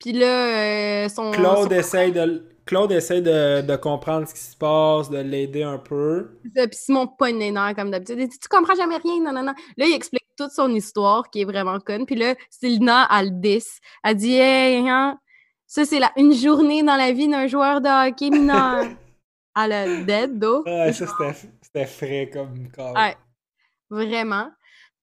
[0.00, 1.30] Puis là, euh, son.
[1.30, 2.44] Claude son- essaye de...
[2.66, 6.38] Claude essaie de, de comprendre ce qui se passe, de l'aider un peu.
[6.52, 8.18] Puis Simon pogne les nerfs comme d'habitude.
[8.18, 9.54] Il dit Tu comprends jamais rien, non, non, non.
[9.76, 12.04] Là, il explique toute son histoire qui est vraiment conne.
[12.06, 13.78] Puis là, Sylvina, elle le diss.
[14.04, 15.18] Elle dit Hey, hein,
[15.66, 16.10] ça, c'est la...
[16.16, 18.84] une journée dans la vie d'un joueur de hockey mineur.
[19.56, 20.44] elle a dead.
[20.44, 22.94] Ouais, ça, c'était- c'était frais comme corps.
[22.94, 23.16] Ouais.
[23.88, 24.50] Vraiment.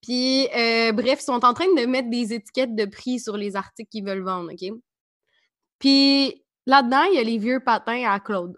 [0.02, 3.56] Puis, euh, bref, ils sont en train de mettre des étiquettes de prix sur les
[3.56, 4.70] articles qu'ils veulent vendre, OK?
[5.78, 8.56] Puis, là-dedans, il y a les vieux patins à Claude.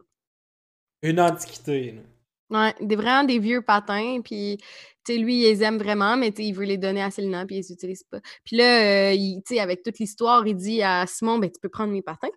[1.03, 1.93] Une antiquité.
[1.93, 2.03] là.
[2.49, 4.59] Ouais, des, vraiment des vieux patins, puis
[5.05, 7.45] tu sais, lui, il les aime vraiment, mais tu il veut les donner à Célina,
[7.45, 8.21] puis il les utilise pas.
[8.45, 11.59] Puis là, euh, il- tu sais, avec toute l'histoire, il dit à Simon, ben tu
[11.61, 12.31] peux prendre mes patins.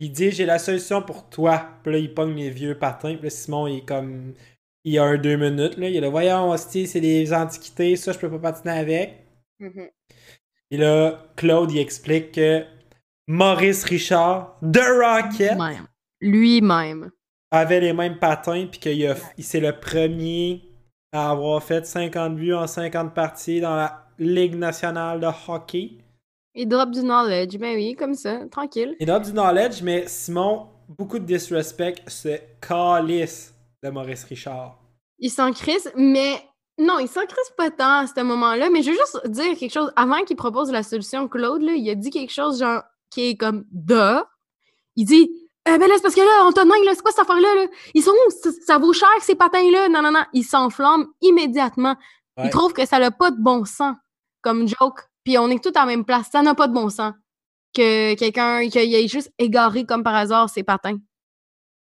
[0.00, 1.68] Il dit J'ai la solution pour toi.
[1.82, 3.14] Puis là, il pogne les vieux patins.
[3.14, 4.34] Puis là, Simon, il est comme.
[4.82, 5.76] Il a un deux minutes.
[5.76, 5.88] Là.
[5.88, 7.96] Il est là Voyons, hostie, c'est des antiquités.
[7.96, 9.26] Ça, je peux pas patiner avec.
[10.70, 12.64] Et là, Claude, il explique que
[13.26, 15.86] Maurice Richard, de Rocket, Même.
[16.20, 17.10] Lui-même.
[17.50, 18.66] avait les mêmes patins.
[18.70, 20.62] Puis qu'il a- il- c'est le premier
[21.12, 25.98] à avoir fait 50 buts en 50 parties dans la Ligue nationale de hockey.
[26.54, 27.56] Il drop du knowledge.
[27.58, 28.94] Ben oui, comme ça, tranquille.
[29.00, 33.52] Il a du knowledge, mais Simon, beaucoup de disrespect, se calisse
[33.82, 34.78] de Maurice Richard.
[35.18, 36.34] Il s'en crisse, mais
[36.78, 38.70] non, il s'en crisse pas tant à ce moment-là.
[38.70, 39.92] Mais je veux juste dire quelque chose.
[39.96, 42.82] Avant qu'il propose la solution, Claude, là, il a dit quelque chose genre
[43.14, 44.22] qui est comme de.
[44.96, 45.30] Il dit
[45.66, 47.54] Eh ben là, c'est parce que là, on te demande, là, c'est quoi cette affaire-là?
[47.54, 47.66] Là?
[47.94, 48.30] Ils sont où?
[48.30, 49.88] Ça, ça vaut cher ces patins-là?
[49.88, 50.24] Non, non, non.
[50.32, 51.96] Il s'enflamme immédiatement.
[52.36, 52.46] Ouais.
[52.46, 53.94] Il trouve que ça n'a pas de bon sens
[54.42, 55.00] comme joke.
[55.22, 56.28] Puis on est tous à la même place.
[56.30, 57.12] Ça n'a pas de bon sens.
[57.72, 60.98] Que quelqu'un qu'il ait juste égaré comme par hasard ses patins.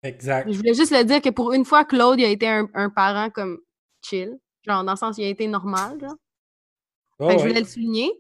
[0.03, 0.51] Exact.
[0.51, 2.91] Je voulais juste le dire que pour une fois, Claude il a été un, un
[2.91, 3.59] parent comme
[4.03, 4.39] chill.
[4.67, 5.99] Genre, dans le sens, il a été normal.
[6.01, 6.15] Genre.
[7.19, 8.11] Oh, Fait que je voulais le souligner.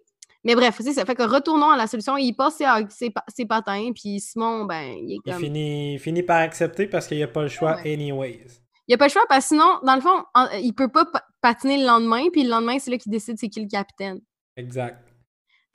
[0.49, 1.05] Mais bref, c'est ça.
[1.05, 2.17] Fait que retournons à la solution.
[2.17, 5.41] Il passe ses, ses, pa- ses patins, puis Simon, ben, il est Il comme.
[5.41, 7.93] finit, il finit par accepter parce qu'il n'y a pas le choix Ouais.
[7.93, 8.47] anyways.
[8.89, 10.25] Il a pas le choix parce que sinon, dans le fond,
[10.63, 13.49] il peut pas pa- patiner le lendemain, puis le lendemain, c'est là qu'il décide c'est
[13.51, 14.21] qui le capitaine.
[14.57, 15.05] Exact.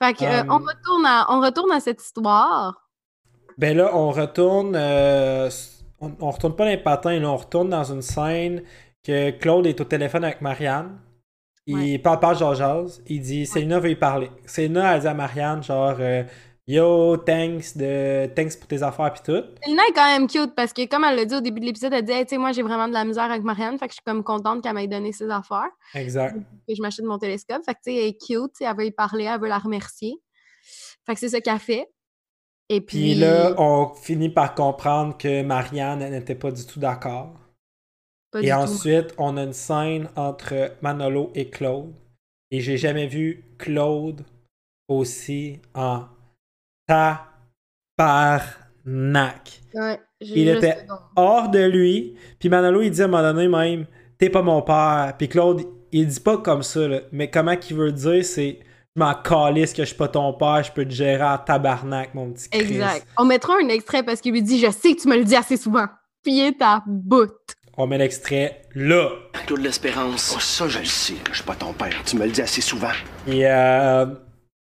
[0.02, 2.90] Fait que, euh, on, Um, retourne à, on retourne à cette histoire.
[3.56, 4.74] Ben là, on retourne.
[4.74, 5.48] euh,
[6.00, 8.64] on, on retourne pas dans les patins, là, on retourne dans une scène
[9.04, 10.98] que Claude est au téléphone avec Marianne.
[11.66, 11.98] Il Ouais.
[11.98, 13.02] parle pas Georges Jazz.
[13.06, 14.30] Il dit Célina veut y parler.
[14.44, 16.22] Célina a dit à Marianne, genre, euh,
[16.66, 19.32] Yo, thanks, de, thanks pour tes affaires pis tout.
[19.66, 21.92] Elena est quand même cute parce que, comme elle l'a dit au début de l'épisode,
[21.92, 23.92] elle dit Hey, Tu sais, moi, j'ai vraiment de la misère avec Marianne, fait que
[23.92, 25.68] je suis comme contente qu'elle m'ait donné ses affaires.
[25.94, 26.36] Exact.
[26.66, 27.62] que je m'achète mon télescope.
[27.66, 30.14] Fait que, tu sais, elle est cute, elle veut y parler, elle veut la remercier.
[31.06, 31.86] Fait que c'est ce qu'elle fait.
[32.70, 37.34] Et puis, Puis là, on finit par comprendre que Marianne n'était pas du tout d'accord.
[38.34, 38.52] Pas Et tout.
[38.52, 41.92] ensuite, on a une scène entre Manolo et Claude.
[42.50, 44.22] Et j'ai jamais vu Claude
[44.88, 46.04] aussi en
[47.96, 49.60] tabarnak.
[49.74, 52.14] Ouais, Il était hors de lui.
[52.38, 53.86] Puis Manolo, il dit à un moment donné même
[54.18, 55.14] T'es pas mon père.
[55.18, 57.00] Puis Claude, il dit pas comme ça, là.
[57.12, 58.60] mais comment qu'il veut dire c'est
[58.94, 62.14] Je m'en calisse que je suis pas ton père, je peux te gérer en tabarnak,
[62.14, 62.60] mon petit Chris.
[62.60, 63.06] Exact.
[63.18, 65.36] On mettra un extrait parce qu'il lui dit Je sais que tu me le dis
[65.36, 65.86] assez souvent.
[66.22, 67.32] Puis il est à bout.
[67.76, 69.10] On met l'extrait là.
[69.46, 70.32] Claude l'Espérance.
[70.36, 72.02] Oh, ça, je le sais, que je suis pas ton père.
[72.06, 72.92] Tu me le dis assez souvent.
[73.26, 74.06] Et euh,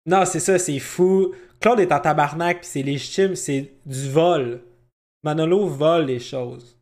[0.06, 1.32] non, c'est ça, c'est fou.
[1.60, 4.62] Claude est en tabarnak, puis c'est légitime, c'est du vol.
[5.22, 6.78] Manolo vole les choses.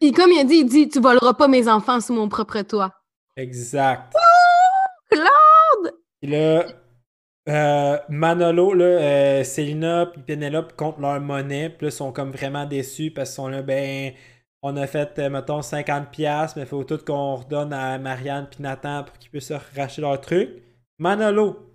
[0.00, 2.60] Et comme il a dit, il dit Tu voleras pas mes enfants sous mon propre
[2.62, 2.92] toit.
[3.36, 4.12] Exact.
[5.10, 5.94] Claude!
[6.20, 6.66] Puis là,
[7.48, 12.30] euh, Manolo, là, euh, Célina puis Penelope comptent leur monnaie, puis là, ils sont comme
[12.30, 14.12] vraiment déçus parce qu'ils sont là, ben,
[14.62, 18.48] on a fait, euh, mettons, 50$, piastres, mais il faut tout qu'on redonne à Marianne
[18.50, 20.50] puis Nathan pour qu'ils puissent se racheter leur truc.
[20.98, 21.70] Manolo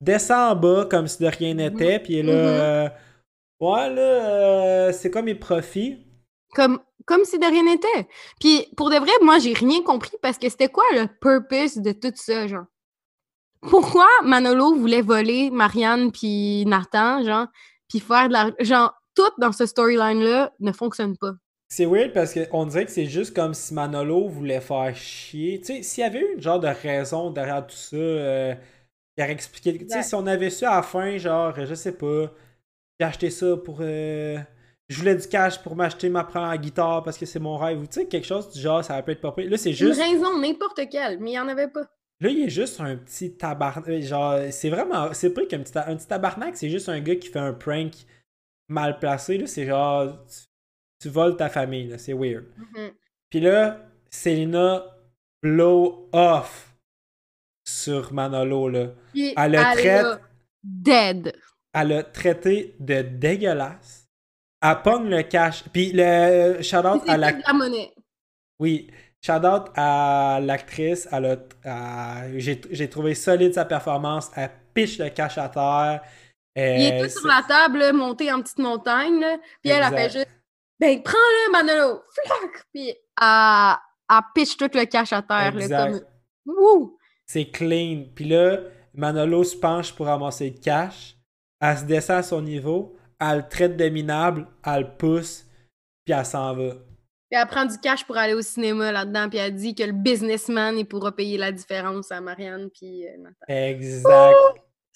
[0.00, 2.38] descend en bas comme si de rien n'était, puis là, Mhm.
[2.38, 2.88] euh,
[3.60, 4.00] ouais, là,
[4.88, 6.04] euh, c'est quoi mes profits?
[6.54, 8.08] Comme, comme si de rien n'était.
[8.40, 11.92] Puis pour de vrai, moi, j'ai rien compris parce que c'était quoi le purpose de
[11.92, 12.64] tout ça, genre?
[13.62, 17.46] Pourquoi Manolo voulait voler Marianne puis Nathan, genre,
[17.88, 18.50] puis faire de la...
[18.60, 21.32] Genre, tout dans ce storyline-là ne fonctionne pas?
[21.70, 25.60] C'est weird parce qu'on dirait que c'est juste comme si Manolo voulait faire chier.
[25.60, 28.54] Tu sais, s'il y avait eu une genre de raison derrière tout ça, euh,
[29.16, 29.76] il aurait expliqué.
[29.78, 32.32] Tu sais, si on avait su à la fin, genre, je sais pas,
[33.00, 33.78] j'ai acheté ça pour.
[33.82, 34.38] euh,
[34.88, 37.80] je voulais du cash pour m'acheter ma première guitare parce que c'est mon rêve.
[37.82, 39.50] Ou tu sais, quelque chose du genre, ça pu être pas pire.
[39.50, 40.00] Là, c'est juste.
[40.00, 41.84] Une raison, n'importe quelle, mais il n'y en avait pas.
[42.20, 44.00] Là, il est juste un petit tabarnak.
[44.02, 45.12] Genre, c'est vraiment.
[45.12, 47.52] C'est pas qu'un petit, ta- un petit tabarnak, c'est juste un gars qui fait un
[47.52, 47.92] prank
[48.68, 49.36] mal placé.
[49.38, 50.24] Là, c'est genre.
[50.26, 50.47] Tu,
[51.00, 51.98] tu voles ta famille, là.
[51.98, 52.44] C'est weird.
[52.56, 52.90] Mhm.
[53.30, 53.78] Puis là,
[54.10, 54.84] Selena
[55.42, 56.74] blow off
[57.66, 58.86] sur Manolo, là.
[59.12, 60.20] Puis Elle le traite- là,
[60.62, 61.32] dead.
[61.74, 64.08] Elle traité de dégueulasse.
[64.62, 65.64] Elle pogne le cash.
[65.72, 67.32] Puis le shout-out C'est à la...
[67.52, 67.92] monnaie.
[68.58, 68.90] Oui,
[69.24, 71.06] shout-out à l'actrice.
[71.12, 71.36] Elle a...
[71.64, 74.30] à- J'ai trouvé solide sa performance.
[74.34, 76.00] Elle piche le cash à terre.
[76.56, 79.90] Il Euh, est tout sur la table, monté en petite montagne, là, puis elle a
[79.92, 80.26] fait juste
[80.80, 82.02] Ben, prends-le, Manolo!
[82.12, 82.64] Flac!
[82.72, 83.76] Puis elle,
[84.10, 85.90] elle pitch tout le cash à terre, là,
[86.46, 86.90] comme.
[87.26, 88.04] C'est clean.
[88.14, 88.58] Puis là,
[88.94, 91.16] Manolo se penche pour ramasser le cash.
[91.60, 92.96] Elle se descend à son niveau.
[93.20, 94.46] Elle le traite de minable.
[94.64, 95.44] Elle le pousse.
[96.04, 96.74] Puis elle s'en va.
[97.30, 99.92] Puis elle prend du cash pour aller au cinéma là-dedans, puis elle dit que le
[99.92, 103.28] businessman, il pourra payer la différence à Marianne, puis euh.
[103.48, 104.34] Exact.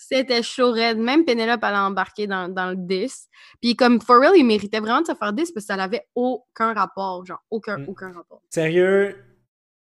[0.09, 0.99] C'était chaud raide.
[0.99, 3.29] Même Penelope, elle a embarqué dans, dans le 10.
[3.61, 6.07] Puis comme For Real, il méritait vraiment de se faire 10 parce que ça n'avait
[6.15, 7.25] aucun rapport.
[7.25, 7.85] Genre, aucun, Mm.
[7.89, 8.43] aucun rapport.
[8.51, 9.17] Sérieux,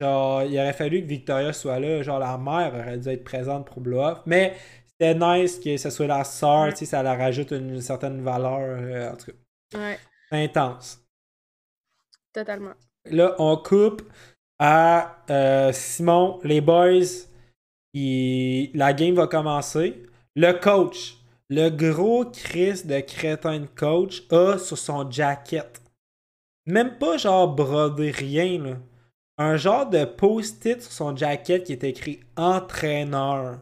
[0.00, 2.02] genre, il aurait fallu que Victoria soit là.
[2.02, 4.20] Genre, la mère aurait dû être présente pour Blow Off.
[4.26, 4.56] Mais
[4.86, 8.58] c'était nice que ce soit la sœur, tu sais, ça leur rajoute une certaine valeur.
[8.60, 9.98] euh, en tout cas, Ouais,
[10.30, 11.00] c'est intense.
[12.32, 12.72] totalement.
[13.10, 14.02] Là, on coupe
[14.58, 17.04] à euh, Simon, les boys.
[17.94, 20.02] Il- La game va commencer.
[20.36, 21.16] Le coach,
[21.48, 25.80] le gros Chris de crétin de coach, a sur son jacket.
[26.66, 28.76] Même pas genre brodé rien, là.
[29.38, 33.58] Un genre de post-it sur son jacket qui est écrit entraîneur.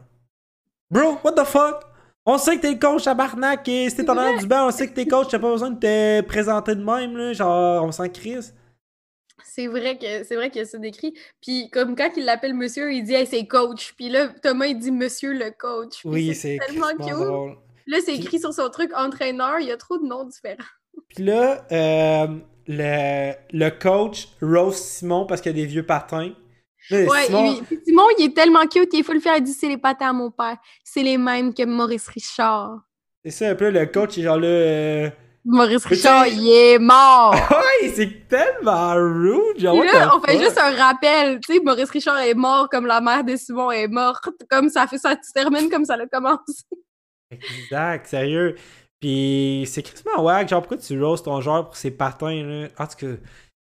[0.89, 1.83] Bro, what the fuck?
[2.25, 4.71] On sait que t'es le coach à Barnac et si t'es en du banc, on
[4.71, 7.31] sait que t'es coach, t'as pas besoin de te présenter de même, là.
[7.33, 8.53] Genre, on s'en crisse.
[9.43, 11.13] C'est vrai que c'est vrai qu'il y a ça décrit.
[11.41, 13.93] Puis comme quand il l'appelle monsieur, il dit hey, c'est coach.
[13.95, 15.99] Puis là, Thomas, il dit monsieur le coach.
[16.01, 16.99] Puis Oui, c'est tellement cute.
[17.09, 17.57] drôle.
[17.85, 19.59] Là, c'est Puis- écrit sur son truc entraîneur.
[19.59, 20.57] Il y a trop de noms différents.
[21.15, 22.27] Puis là, euh,
[22.67, 26.33] le, le coach rose Simon parce qu'il y a des vieux patins.
[26.89, 29.37] Là, Ouais, Simon, il- Simon, il est tellement cute, il faut le faire.
[29.37, 30.57] Il dit c'est les patins à mon père.
[30.83, 32.79] C'est les mêmes que Maurice Richard.
[33.23, 34.47] c'est ça un peu, le coach est genre là...
[34.47, 35.09] euh,
[35.47, 37.33] Maurice Richard, il est mort.
[37.51, 40.41] Ouais, c'est tellement rude, genre, là, on fait fuck?
[40.43, 41.39] juste un rappel.
[41.39, 44.29] Tu sais, Maurice Richard est mort comme la mère de Simon est morte.
[44.49, 46.63] Comme ça fait ça se termine comme ça a commencé.
[47.31, 48.55] Exact, sérieux.
[48.99, 52.67] Puis c'est crissement wack, genre pourquoi tu roses ton genre pour ses patins, là?
[52.79, 53.13] En tout cas...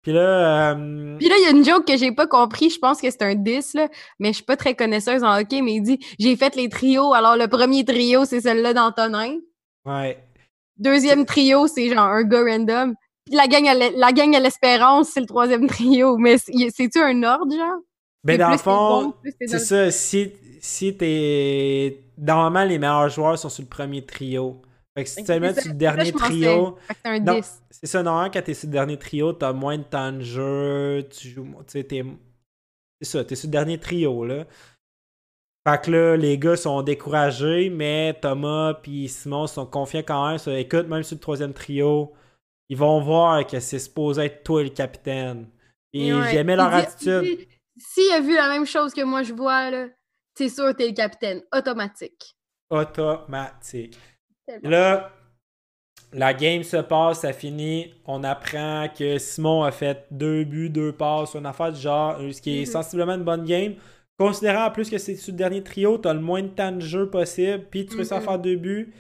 [0.04, 0.72] Puis là...
[0.74, 2.70] euh, Puis là, il y a une joke que j'ai pas compris.
[2.72, 3.88] Je pense que c'est un 10, là,
[4.20, 5.62] mais je suis pas très connaisseuse en hockey.
[5.62, 7.14] Mais il dit J'ai fait les trios.
[7.14, 9.36] Alors, le premier trio, c'est celle-là d'Antonin.
[9.86, 10.18] Ouais.
[10.82, 12.96] Deuxième trio, c'est genre un gars random.
[13.26, 16.18] Puis la gang à l'e- la gang à l'espérance, c'est le troisième trio.
[16.18, 17.80] Mais c'est- c'est-tu un ordre, genre?
[18.24, 19.14] Ben dans le fond,
[19.48, 22.04] c'est ça, si, si t'es...
[22.18, 24.62] Normalement, les meilleurs joueurs sont sur le premier trio.
[24.96, 26.78] Fait que si tu mets sur le dernier trio...
[26.88, 27.36] Fait que c'est un Non.
[27.36, 27.62] 10.
[27.72, 31.08] C'est ça, normalement, quand t'es sur le dernier trio, t'as moins de temps de jeu,
[31.10, 32.04] tu joues, tu sais, t'es...
[33.02, 34.46] C'est ça, t'es sur le dernier trio, là.
[35.68, 40.38] Fait que là, les gars sont découragés, mais Thomas puis Simon sont confiants quand même.
[40.40, 42.14] Ça, écoute, même sur le troisième trio,
[42.70, 45.48] ils vont voir que c'est supposé être toi le capitaine.
[45.94, 46.32] Et Ouais.
[46.32, 47.48] j'aimais leur attitude.
[47.78, 49.88] S'il a vu la même chose que moi je vois, là,
[50.36, 51.42] c'est sûr t'es le capitaine.
[51.56, 52.36] Automatique.
[52.70, 53.98] automatique.
[54.64, 55.12] Là,
[56.14, 57.94] la game se passe, ça finit.
[58.06, 62.42] On apprend que Simon a fait deux buts, deux passes, une affaire du genre, ce
[62.42, 62.66] qui est Mhm.
[62.72, 63.76] sensiblement une bonne game.
[64.28, 66.80] Considérant en plus que c'est sur le dernier trio, t'as le moins de temps de
[66.82, 68.26] jeu possible, puis tu réussis à Mhm.
[68.26, 68.94] faire deux buts.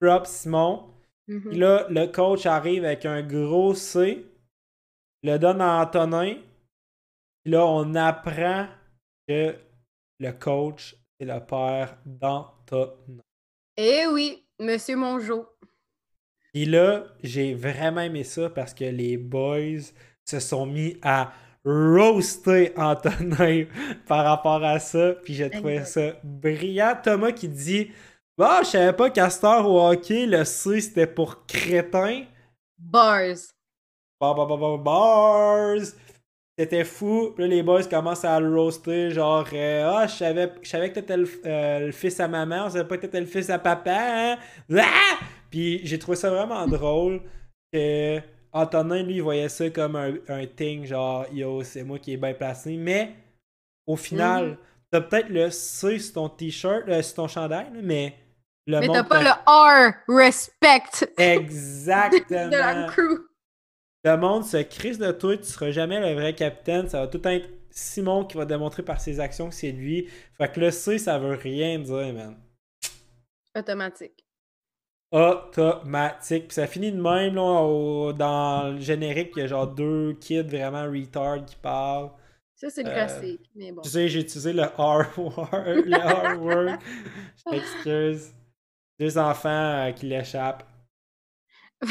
[0.00, 0.86] Drop Simon.
[1.26, 4.24] Puis là, le coach arrive avec un gros C,
[5.22, 6.34] le donne à Antonin.
[7.44, 8.66] Puis là, on apprend
[9.28, 9.54] que
[10.18, 13.22] le coach est le père d'Antonin.
[13.76, 15.46] Eh oui, Monsieur Mongeau.
[16.52, 19.80] Puis là, j'ai vraiment aimé ça parce que les boys
[20.24, 21.32] se sont mis à
[21.64, 23.64] roaster Antonin
[24.06, 25.12] par rapport à ça.
[25.24, 26.96] Puis j'ai trouvé ça brillant.
[27.02, 27.90] Thomas qui dit
[28.36, 29.10] Bah, je savais pas
[29.44, 32.24] heure au hockey, le C c'était pour crétin.
[32.78, 33.36] Bars.
[34.20, 35.86] Bah, bah, bars.
[36.58, 37.32] C'était fou.
[37.34, 39.10] Puis là, les boys commencent à le roaster.
[39.10, 42.66] Genre, euh, ah, je savais, je savais que t'étais le, euh, le fils à maman.
[42.66, 43.96] On savait pas que t'étais le fils à papa.
[43.96, 44.38] Hein?
[44.76, 45.18] Ah!
[45.50, 47.22] Puis j'ai trouvé ça vraiment drôle
[47.72, 48.20] que
[48.52, 50.84] Antonin, lui, il voyait ça comme un, un thing.
[50.84, 52.76] Genre, yo, c'est moi qui est bien placé.
[52.76, 53.14] Mais
[53.86, 54.56] au final, Mhm.
[54.90, 58.14] t'as peut-être le C sur ton t-shirt, euh, sur ton chandail, mais
[58.66, 59.94] le Mais monde t'as pas le R.
[60.08, 61.06] Respect.
[61.16, 62.48] Exactement.
[62.50, 63.26] de la crew.
[64.04, 66.88] Le monde se crisse de toi, tu seras jamais le vrai capitaine.
[66.88, 70.08] Ça va tout être Simon qui va démontrer par ses actions que c'est lui.
[70.38, 72.36] Fait que le C, ça veut rien dire, man.
[73.56, 74.24] Automatique.
[75.12, 76.48] Automatique.
[76.48, 80.14] Puis ça finit de même, là, au- dans le générique, il y a genre deux
[80.20, 82.10] kids vraiment retard qui parlent.
[82.54, 83.50] Ça, c'est le Euh, classique.
[83.54, 83.80] Mais bon.
[83.82, 86.78] Tu sais, j'ai utilisé le R word.
[87.46, 88.32] Je m'excuse.
[88.98, 89.48] Deux enfants
[89.88, 90.64] euh, qui l'échappent.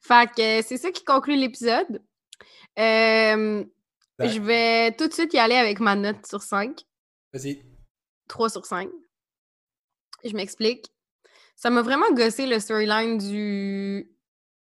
[0.00, 2.00] fait que c'est ça qui conclut l'épisode.
[2.78, 3.64] Euh,
[4.20, 6.80] je vais tout de suite y aller avec ma note sur 5.
[7.32, 7.62] Vas-y.
[8.28, 8.88] 3 sur 5.
[10.24, 10.86] Je m'explique.
[11.56, 14.08] Ça m'a vraiment gossé le storyline du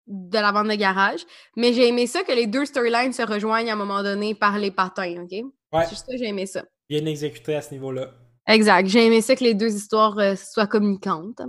[0.09, 1.21] de la bande de garage,
[1.57, 4.59] mais j'ai aimé ça que les deux storylines se rejoignent à un moment donné par
[4.59, 5.31] les patins, OK?
[5.31, 6.65] Ouais, C'est juste ça, j'ai aimé ça.
[6.89, 8.11] bien exécuté à ce niveau-là.
[8.49, 8.89] Exact.
[8.89, 11.41] J'ai aimé ça que les deux histoires euh, soient communicantes.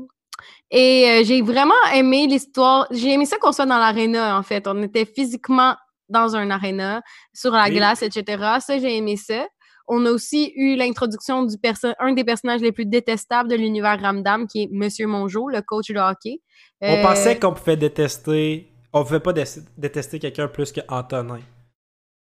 [0.69, 2.85] Et euh, j'ai vraiment aimé l'histoire.
[2.91, 4.67] J'ai aimé ça qu'on soit dans l'aréna, en fait.
[4.67, 5.75] On était physiquement
[6.09, 7.01] dans un aréna,
[7.33, 7.71] sur la Oui.
[7.75, 8.59] glace, etc.
[8.59, 9.47] Ça, j'ai aimé ça.
[9.87, 11.55] On a aussi eu l'introduction du
[11.99, 15.89] un des personnages les plus détestables de l'univers Ramdam, qui est Monsieur Mongeau, le coach
[15.91, 16.41] de hockey.
[16.81, 18.71] On Euh, pensait qu'on pouvait détester.
[18.93, 19.43] On pouvait pas dé-
[19.77, 21.41] détester quelqu'un plus que Antonin.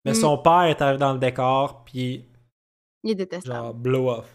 [0.04, 0.14] Mais Mm.
[0.14, 2.24] son père est arrivé dans le décor, puis
[3.04, 3.54] Il est détestable.
[3.54, 4.34] genre, blow off.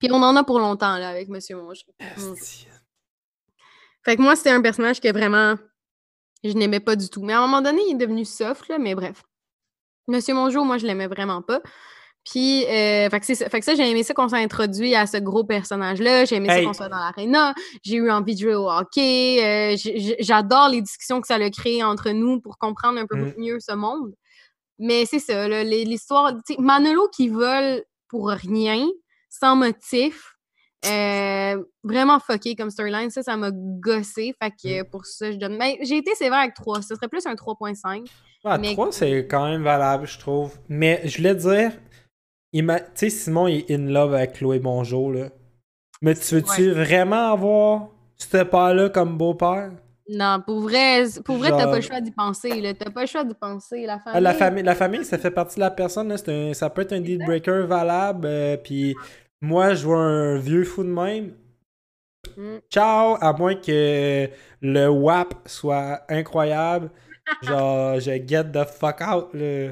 [0.00, 1.86] Puis on en a pour longtemps, là, avec Monsieur Mongeau.
[4.04, 5.54] Fait que moi, c'était un personnage que vraiment,
[6.42, 7.22] je n'aimais pas du tout.
[7.22, 9.22] Mais à un moment donné, il est devenu soft, là, mais bref.
[10.08, 11.60] Monsieur Mongeau, moi, je l'aimais vraiment pas.
[12.24, 13.48] Puis, euh, fait que ça.
[13.50, 16.24] Fait que ça, j'ai aimé ça qu'on s'est introduit à ce gros personnage-là.
[16.24, 16.60] J'ai aimé Hey.
[16.62, 17.54] ça qu'on soit dans l'aréna.
[17.82, 19.44] J'ai eu envie de jouer au hockey.
[19.44, 19.76] Euh,
[20.20, 23.32] J'adore les discussions que ça a créées entre nous pour comprendre un peu Mm.
[23.38, 24.14] mieux ce monde.
[24.78, 26.32] Mais c'est ça, l'histoire.
[26.58, 28.86] Manolo qui vole pour rien,
[29.30, 30.30] sans motif.
[30.86, 33.08] euh, vraiment fucké comme storyline.
[33.08, 34.34] Ça, ça m'a gossé.
[34.42, 34.84] Fait que Mm.
[34.90, 35.56] pour ça, je donne.
[35.56, 36.82] Mais j'ai été sévère avec 3.
[36.82, 38.04] Ce serait plus un 3.5.
[38.44, 40.52] Ah, Mais- 3, c'est quand même valable, je trouve.
[40.68, 41.72] Mais je voulais dire,
[42.62, 45.28] tu sais, Simon il est in love avec Chloé Mongeau, là.
[46.02, 49.72] Mais tu veux-tu vraiment avoir ce père-là comme beau-père?
[50.08, 52.60] Non, pour vrai, pour vrai, t'as pas le choix d'y penser.
[52.60, 52.74] là.
[52.74, 53.86] T'as pas le choix d'y penser.
[53.86, 54.12] La famille.
[54.18, 56.08] Ah, la, famille, la famille, ça fait partie de la personne.
[56.08, 56.18] Là.
[56.18, 58.26] C'est un- ça peut être un deal breaker valable.
[58.26, 58.94] euh, Puis
[59.40, 61.32] moi, je vois un vieux fou de même.
[62.36, 62.56] Mm.
[62.70, 64.28] Ciao, à moins que
[64.60, 66.90] le WAP soit incroyable.
[67.42, 69.28] Genre, je get the fuck out.
[69.32, 69.70] Là.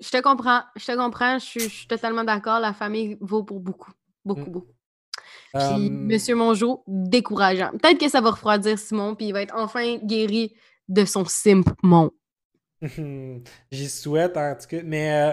[0.00, 0.62] Je te comprends.
[0.76, 1.38] Je te comprends.
[1.38, 2.60] Je suis, je suis totalement d'accord.
[2.60, 3.92] La famille vaut pour beaucoup.
[4.24, 4.52] Beaucoup, Mm.
[4.52, 4.72] beaucoup.
[5.54, 7.70] Puis, Euh, Monsieur Mongeau, décourageant.
[7.72, 10.54] Peut-être que ça va refroidir Simon, puis il va être enfin guéri
[10.88, 12.10] de son simpement.
[13.72, 14.82] J'y souhaite en tout cas.
[14.84, 15.32] Mais euh,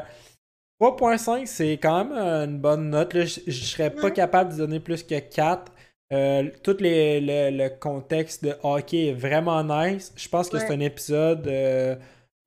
[0.79, 3.13] 3.5, c'est quand même euh, une bonne note.
[3.13, 3.25] là.
[3.25, 5.71] Je je serais pas capable de donner plus que 4.
[6.13, 10.13] Euh, tout les- le, le contexte de hockey est vraiment nice.
[10.15, 11.95] Je pense que c'est un épisode euh,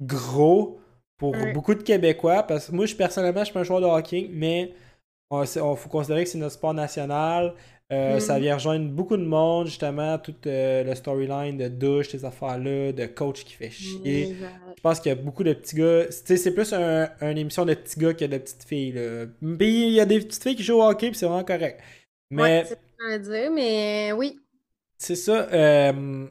[0.00, 0.80] gros
[1.18, 1.52] pour Ouais.
[1.52, 2.42] beaucoup de Québécois.
[2.44, 4.72] Parce que moi, je, personnellement, je suis pas un joueur de hockey, mais
[5.32, 5.46] il
[5.76, 7.54] faut considérer que c'est notre sport national.
[7.90, 8.20] Euh, Mhm.
[8.20, 12.92] Ça vient rejoindre beaucoup de monde, justement, tout euh, le storyline de douche, ces affaires-là,
[12.92, 14.36] de coach qui fait chier.
[14.76, 16.04] Je pense qu'il y a beaucoup de petits gars.
[16.10, 18.92] C'est plus un, une émission de petits gars que de petites filles.
[18.92, 19.26] Là.
[19.58, 21.80] Puis il y a des petites filles qui jouent au hockey, puis c'est vraiment correct.
[22.30, 24.38] Mais Ouais, c'est dire, mais oui.
[24.98, 25.48] c'est ça.
[25.50, 26.26] euh,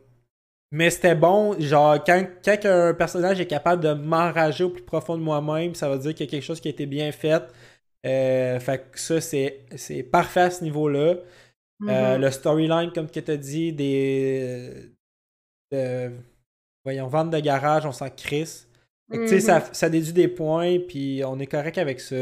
[0.71, 1.57] mais c'était bon.
[1.59, 5.89] Genre, quand, quand un personnage est capable de m'enrager au plus profond de moi-même, ça
[5.89, 7.43] veut dire qu'il y a quelque chose qui a été bien fait.
[8.05, 11.15] Euh, fait que ça, c'est c'est parfait à ce niveau-là.
[11.89, 12.21] Euh, Mhm.
[12.21, 14.91] le storyline, comme tu as dit, des.
[15.71, 16.11] de-
[16.85, 18.67] voyons, vente de garage, on s'en crisse.
[19.11, 19.41] Fait que, tu sais, Mhm.
[19.41, 22.15] ça, ça déduit des points, puis on est correct avec ça.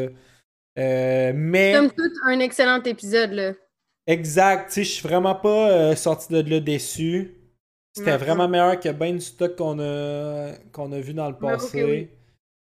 [0.77, 3.53] Euh, mais, Comme tout, un excellent épisode, là.
[4.07, 7.33] exact, tu sais, je suis vraiment pas euh, sorti de là déçu.
[7.95, 8.23] C'était Mhm.
[8.23, 11.83] vraiment meilleur que bien du stock qu'on a, qu'on a vu dans le passé.
[11.83, 12.09] oui.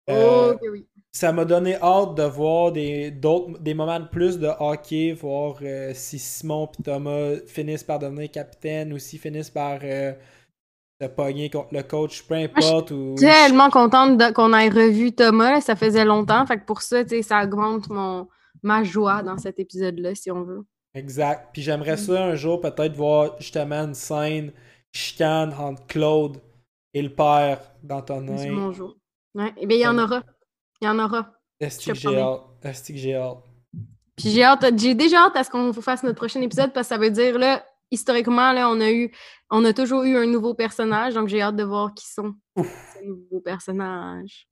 [0.09, 0.87] Euh, oui.
[1.13, 5.93] ça m'a donné hâte de voir des, des moments de plus de hockey, voir euh,
[5.95, 10.13] si Simon et Thomas finissent par devenir capitaine ou s'ils finissent par euh,
[11.01, 12.91] se pogner contre le coach, peu importe.
[12.91, 13.15] ou...
[13.19, 16.45] Tellement contente qu'on ait revu Thomas, là, ça faisait longtemps.
[16.47, 18.27] Fait que pour ça, tu sais, ça augmente mon,
[18.63, 20.65] ma joie dans cet épisode-là, si on veut.
[20.95, 21.51] Exact.
[21.53, 24.51] Puis j'aimerais ça un jour peut-être voir justement une scène
[24.93, 26.41] chicane entre Claude
[26.95, 28.51] et le père d'Antonin.
[28.51, 28.97] mon jour.
[29.35, 29.53] Ouais.
[29.57, 30.23] Eh bien, il y en aura.
[30.81, 31.33] Il y en aura.
[31.61, 32.41] Est-ce que j'ai hâte?
[32.63, 33.45] Est-ce que j'ai hâte?
[34.17, 36.95] Puis j'ai hâte, j'ai déjà hâte à ce qu'on fasse notre prochain épisode parce que
[36.95, 39.11] ça veut dire, là, historiquement, là, on a eu,
[39.51, 43.07] on a toujours eu un nouveau personnage, donc j'ai hâte de voir qui sont ces
[43.07, 44.47] nouveaux personnages.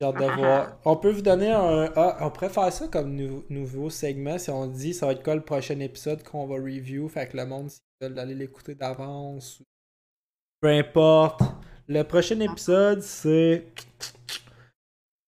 [0.00, 0.78] J'ai hâte de Ah, voir.
[0.84, 1.92] On peut vous donner un.
[1.94, 5.22] Ah, on pourrait faire ça comme nou- nouveau segment si on dit ça va être
[5.22, 7.08] quoi le prochain épisode qu'on va review?
[7.08, 9.60] Fait que le monde, s'ils veulent aller l'écouter d'avance.
[9.60, 9.64] ou-
[10.64, 11.42] Peu importe.
[11.88, 13.66] Le prochain épisode, c'est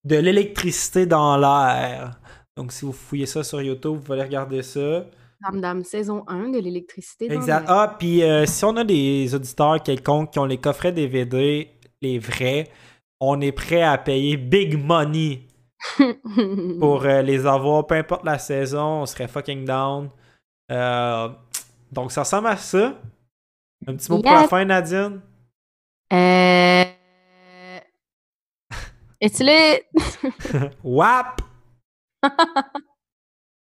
[0.03, 2.19] de l'électricité dans l'air.
[2.57, 5.05] Donc si vous fouillez ça sur YouTube, vous allez regarder ça.
[5.43, 7.29] Dame Dame, saison 1 de l'électricité.
[7.29, 7.69] dans Exact.
[7.69, 7.71] l'air.
[7.71, 11.71] Ah, puis euh, si on a des auditeurs quelconques qui ont les coffrets DVD,
[12.01, 12.71] les vrais,
[13.21, 15.43] on est prêt à payer big money
[16.81, 20.09] pour euh, les avoir, peu importe la saison, on serait fucking down.
[20.73, 21.29] Euh,
[21.93, 22.99] donc ça ressemble à ça.
[23.87, 25.21] Un petit mot pour la fin, Nadine?
[26.13, 26.85] Euh...
[29.21, 29.79] Es-tu là?
[30.83, 31.41] WAP!